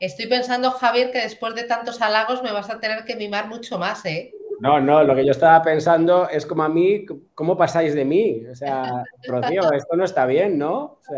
Estoy 0.00 0.26
pensando, 0.26 0.70
Javier, 0.70 1.10
que 1.10 1.20
después 1.20 1.54
de 1.54 1.64
tantos 1.64 2.00
halagos 2.00 2.42
me 2.42 2.52
vas 2.52 2.70
a 2.70 2.80
tener 2.80 3.04
que 3.04 3.16
mimar 3.16 3.48
mucho 3.48 3.78
más, 3.78 4.04
¿eh? 4.04 4.32
No, 4.60 4.80
no, 4.80 5.04
lo 5.04 5.14
que 5.14 5.24
yo 5.24 5.30
estaba 5.30 5.62
pensando 5.62 6.28
es 6.28 6.44
como 6.44 6.64
a 6.64 6.68
mí, 6.68 7.06
¿cómo 7.34 7.56
pasáis 7.56 7.94
de 7.94 8.04
mí? 8.04 8.44
O 8.50 8.54
sea, 8.56 9.04
Rocío, 9.26 9.72
esto 9.72 9.96
no 9.96 10.04
está 10.04 10.26
bien, 10.26 10.58
¿no? 10.58 10.98
sí, 11.02 11.14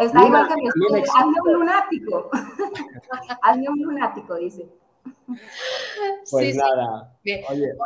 está 0.00 0.26
igual 0.26 0.48
que 0.48 0.54
mi 0.56 1.00
Hazme 1.00 1.40
un 1.44 1.52
lunático. 1.52 2.30
Hazme 3.42 3.68
un 3.68 3.82
lunático, 3.82 4.34
dice. 4.36 4.66
Pues 6.30 6.56
nada. 6.56 7.16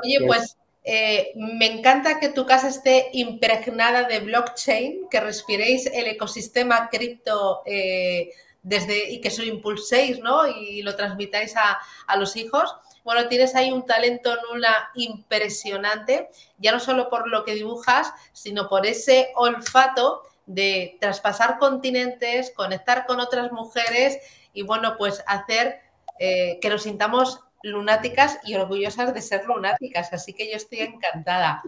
Oye, 0.02 0.26
pues 0.26 0.56
eh, 0.88 1.32
me 1.34 1.66
encanta 1.66 2.18
que 2.18 2.30
tu 2.30 2.46
casa 2.46 2.68
esté 2.68 3.10
impregnada 3.12 4.04
de 4.04 4.20
blockchain, 4.20 5.08
que 5.10 5.20
respiréis 5.20 5.86
el 5.86 6.06
ecosistema 6.06 6.88
cripto 6.88 7.62
eh, 7.66 8.30
desde, 8.66 9.12
y 9.12 9.20
que 9.20 9.30
lo 9.38 9.44
impulséis 9.44 10.18
¿no? 10.18 10.48
y 10.48 10.82
lo 10.82 10.96
transmitáis 10.96 11.54
a, 11.56 11.78
los 12.16 12.34
hijos. 12.34 12.74
Bueno, 13.04 13.28
tienes 13.28 13.54
ahí 13.54 13.70
un 13.70 13.86
talento 13.86 14.36
nula 14.50 14.90
impresionante, 14.96 16.28
ya 16.58 16.72
no 16.72 16.80
solo 16.80 17.08
por 17.08 17.28
lo 17.28 17.44
que 17.44 17.54
dibujas, 17.54 18.12
sino 18.32 18.68
por 18.68 18.84
ese 18.84 19.30
olfato 19.36 20.22
de 20.46 20.98
traspasar 21.00 21.58
continentes, 21.58 22.52
conectar 22.56 23.06
con 23.06 23.20
otras 23.20 23.52
mujeres 23.52 24.18
y 24.52 24.62
bueno, 24.62 24.96
pues 24.98 25.22
hacer 25.28 25.80
eh, 26.18 26.58
que 26.60 26.68
nos 26.68 26.82
sintamos 26.82 27.44
lunáticas 27.66 28.38
y 28.44 28.54
orgullosas 28.54 29.12
de 29.12 29.20
ser 29.20 29.44
lunáticas, 29.46 30.12
así 30.12 30.32
que 30.32 30.50
yo 30.50 30.56
estoy 30.56 30.80
encantada. 30.80 31.62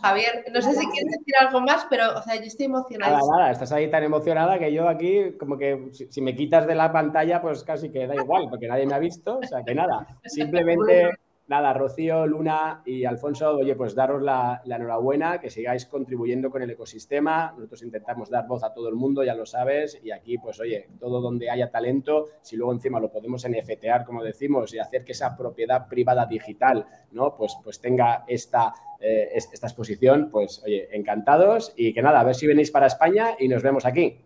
Javier, 0.00 0.44
no 0.52 0.60
sé 0.60 0.72
si 0.72 0.86
quieres 0.86 1.12
decir 1.18 1.34
algo 1.40 1.60
más, 1.60 1.86
pero 1.88 2.18
o 2.18 2.22
sea, 2.22 2.36
yo 2.36 2.44
estoy 2.44 2.66
emocionada. 2.66 3.18
Nada, 3.18 3.38
nada, 3.38 3.50
estás 3.50 3.72
ahí 3.72 3.90
tan 3.90 4.02
emocionada 4.02 4.58
que 4.58 4.72
yo 4.72 4.88
aquí, 4.88 5.36
como 5.38 5.56
que 5.56 5.90
si, 5.92 6.20
me 6.20 6.34
quitas 6.34 6.66
de 6.66 6.74
la 6.74 6.92
pantalla, 6.92 7.40
pues 7.40 7.62
casi 7.62 7.90
que 7.90 8.06
da 8.06 8.14
igual, 8.14 8.48
porque 8.50 8.68
nadie 8.68 8.86
me 8.86 8.94
ha 8.94 8.98
visto, 8.98 9.38
o 9.38 9.46
sea 9.46 9.62
que 9.62 9.74
nada, 9.74 10.06
simplemente 10.24 11.10
nada, 11.46 11.72
Rocío, 11.72 12.26
Luna 12.26 12.82
y 12.84 13.04
Alfonso, 13.04 13.56
oye, 13.56 13.74
pues 13.76 13.94
daros 13.94 14.22
la, 14.22 14.62
enhorabuena, 14.64 15.40
que 15.40 15.50
sigáis 15.50 15.86
contribuyendo 15.86 16.50
con 16.50 16.62
el 16.62 16.70
ecosistema. 16.70 17.52
Nosotros 17.56 17.82
intentamos 17.82 18.30
dar 18.30 18.46
voz 18.46 18.64
a 18.64 18.72
todo 18.72 18.88
el 18.88 18.94
mundo, 18.94 19.22
ya 19.22 19.34
lo 19.34 19.46
sabes, 19.46 20.00
y 20.02 20.10
aquí, 20.10 20.38
pues 20.38 20.60
oye, 20.60 20.88
todo 20.98 21.20
donde 21.20 21.50
haya 21.50 21.70
talento, 21.70 22.26
si 22.42 22.56
luego 22.56 22.72
encima 22.72 23.00
lo 23.00 23.10
podemos 23.10 23.46
NFTear, 23.48 24.04
como 24.04 24.22
decimos, 24.22 24.72
y 24.74 24.78
hacer 24.78 25.04
que 25.04 25.12
esa 25.12 25.36
propiedad 25.36 25.88
privada 25.88 26.26
digital, 26.26 26.86
¿no? 27.12 27.36
Pues, 27.36 27.56
pues 27.62 27.80
tenga 27.80 28.24
esta, 28.26 28.72
eh, 29.00 29.30
esta 29.34 29.66
exposición, 29.66 30.30
pues 30.30 30.62
oye, 30.64 30.88
encantados 30.96 31.72
y 31.76 31.92
que 31.92 32.02
nada, 32.02 32.20
a 32.20 32.24
ver 32.24 32.34
si 32.34 32.46
venís 32.46 32.70
para 32.70 32.86
España 32.86 33.36
y 33.38 33.48
nos 33.48 33.62
vemos 33.62 33.84
aquí. 33.84 34.24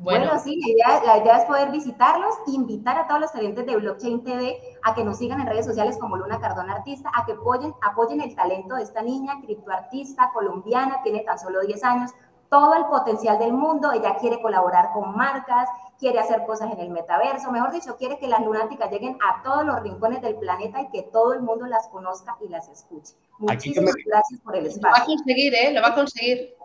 Bueno, 0.00 0.38
sí, 0.38 0.58
la 1.04 1.18
idea, 1.18 1.36
es 1.36 1.44
poder 1.44 1.70
visitarlos, 1.70 2.34
invitar 2.46 2.96
a 2.96 3.06
todos 3.06 3.20
los 3.20 3.30
clientes 3.32 3.66
de 3.66 3.76
Blockchain 3.76 4.24
TV 4.24 4.58
a 4.82 4.94
que 4.94 5.04
nos 5.04 5.18
sigan 5.18 5.42
en 5.42 5.46
redes 5.46 5.66
sociales 5.66 5.98
como 5.98 6.16
Luna 6.16 6.40
Cardona 6.40 6.76
Artista, 6.76 7.10
a 7.14 7.26
que 7.26 7.32
apoyen, 7.32 7.74
apoyen 7.82 8.22
el 8.22 8.34
talento 8.34 8.76
de 8.76 8.82
esta 8.82 9.02
niña, 9.02 9.38
criptoartista 9.42 10.30
colombiana, 10.32 11.02
tiene 11.02 11.20
tan 11.20 11.38
solo 11.38 11.60
10 11.60 11.84
años, 11.84 12.12
todo 12.48 12.74
el 12.76 12.86
potencial 12.86 13.38
del 13.38 13.52
mundo, 13.52 13.92
ella 13.92 14.16
quiere 14.18 14.40
colaborar 14.40 14.90
con 14.94 15.14
marcas, 15.14 15.68
quiere 15.98 16.18
hacer 16.18 16.46
cosas 16.46 16.72
en 16.72 16.80
el 16.80 16.88
metaverso, 16.88 17.52
mejor 17.52 17.70
dicho, 17.70 17.98
quiere 17.98 18.18
que 18.18 18.26
las 18.26 18.40
lunáticas 18.40 18.90
lleguen 18.90 19.18
a 19.22 19.42
todos 19.42 19.66
los 19.66 19.82
rincones 19.82 20.22
del 20.22 20.36
planeta 20.36 20.80
y 20.80 20.88
que 20.88 21.02
todo 21.02 21.34
el 21.34 21.42
mundo 21.42 21.66
las 21.66 21.88
conozca 21.88 22.38
y 22.40 22.48
las 22.48 22.70
escuche. 22.70 23.16
Muchísimas 23.38 23.94
gracias 24.06 24.40
por 24.40 24.56
el 24.56 24.64
espacio. 24.64 24.90
Lo 24.90 24.98
va 24.98 25.02
a 25.02 25.06
conseguir, 25.06 25.54
¿eh? 25.54 25.72
Lo 25.74 25.82
va 25.82 25.88
a 25.88 25.94
conseguir. 25.94 26.56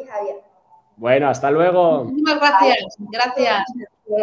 Y 0.00 0.06
Javier. 0.06 0.49
Bueno, 1.00 1.30
hasta 1.30 1.50
luego. 1.50 2.04
Muchísimas 2.04 2.40
gracias. 2.40 2.76
Gracias, 2.98 3.64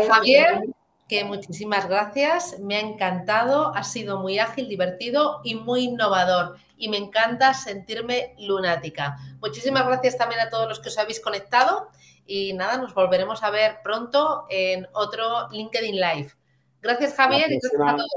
Javier. 0.08 0.62
Que 1.08 1.24
muchísimas 1.24 1.90
gracias. 1.90 2.60
Me 2.60 2.76
ha 2.76 2.82
encantado. 2.82 3.76
Ha 3.76 3.84
sido 3.84 4.20
muy 4.20 4.38
ágil, 4.38 4.70
divertido 4.70 5.42
y 5.44 5.56
muy 5.56 5.86
innovador. 5.86 6.58
Y 6.78 6.90
me 6.90 6.98
encanta 6.98 7.56
sentirme 7.56 8.36
lunática. 8.38 9.18
Muchísimas 9.42 9.88
gracias 9.88 10.20
también 10.20 10.40
a 10.40 10.52
todos 10.52 10.70
los 10.70 10.80
que 10.80 10.90
os 10.90 10.98
habéis 11.00 11.20
conectado. 11.20 11.90
Y 12.28 12.54
nada, 12.54 12.78
nos 12.78 12.94
volveremos 12.94 13.42
a 13.42 13.50
ver 13.50 13.80
pronto 13.84 14.46
en 14.48 14.88
otro 14.94 15.50
LinkedIn 15.50 15.96
Live. 15.96 16.34
Gracias, 16.80 17.16
Javier, 17.16 17.52
y 17.52 17.58
gracias 17.58 17.82
a 17.82 17.96
todos. 17.96 18.12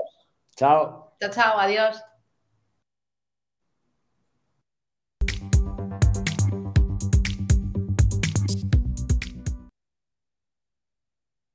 Chao. 0.55 1.15
Chao, 1.19 1.31
chao. 1.31 1.59
Adiós. 1.59 2.10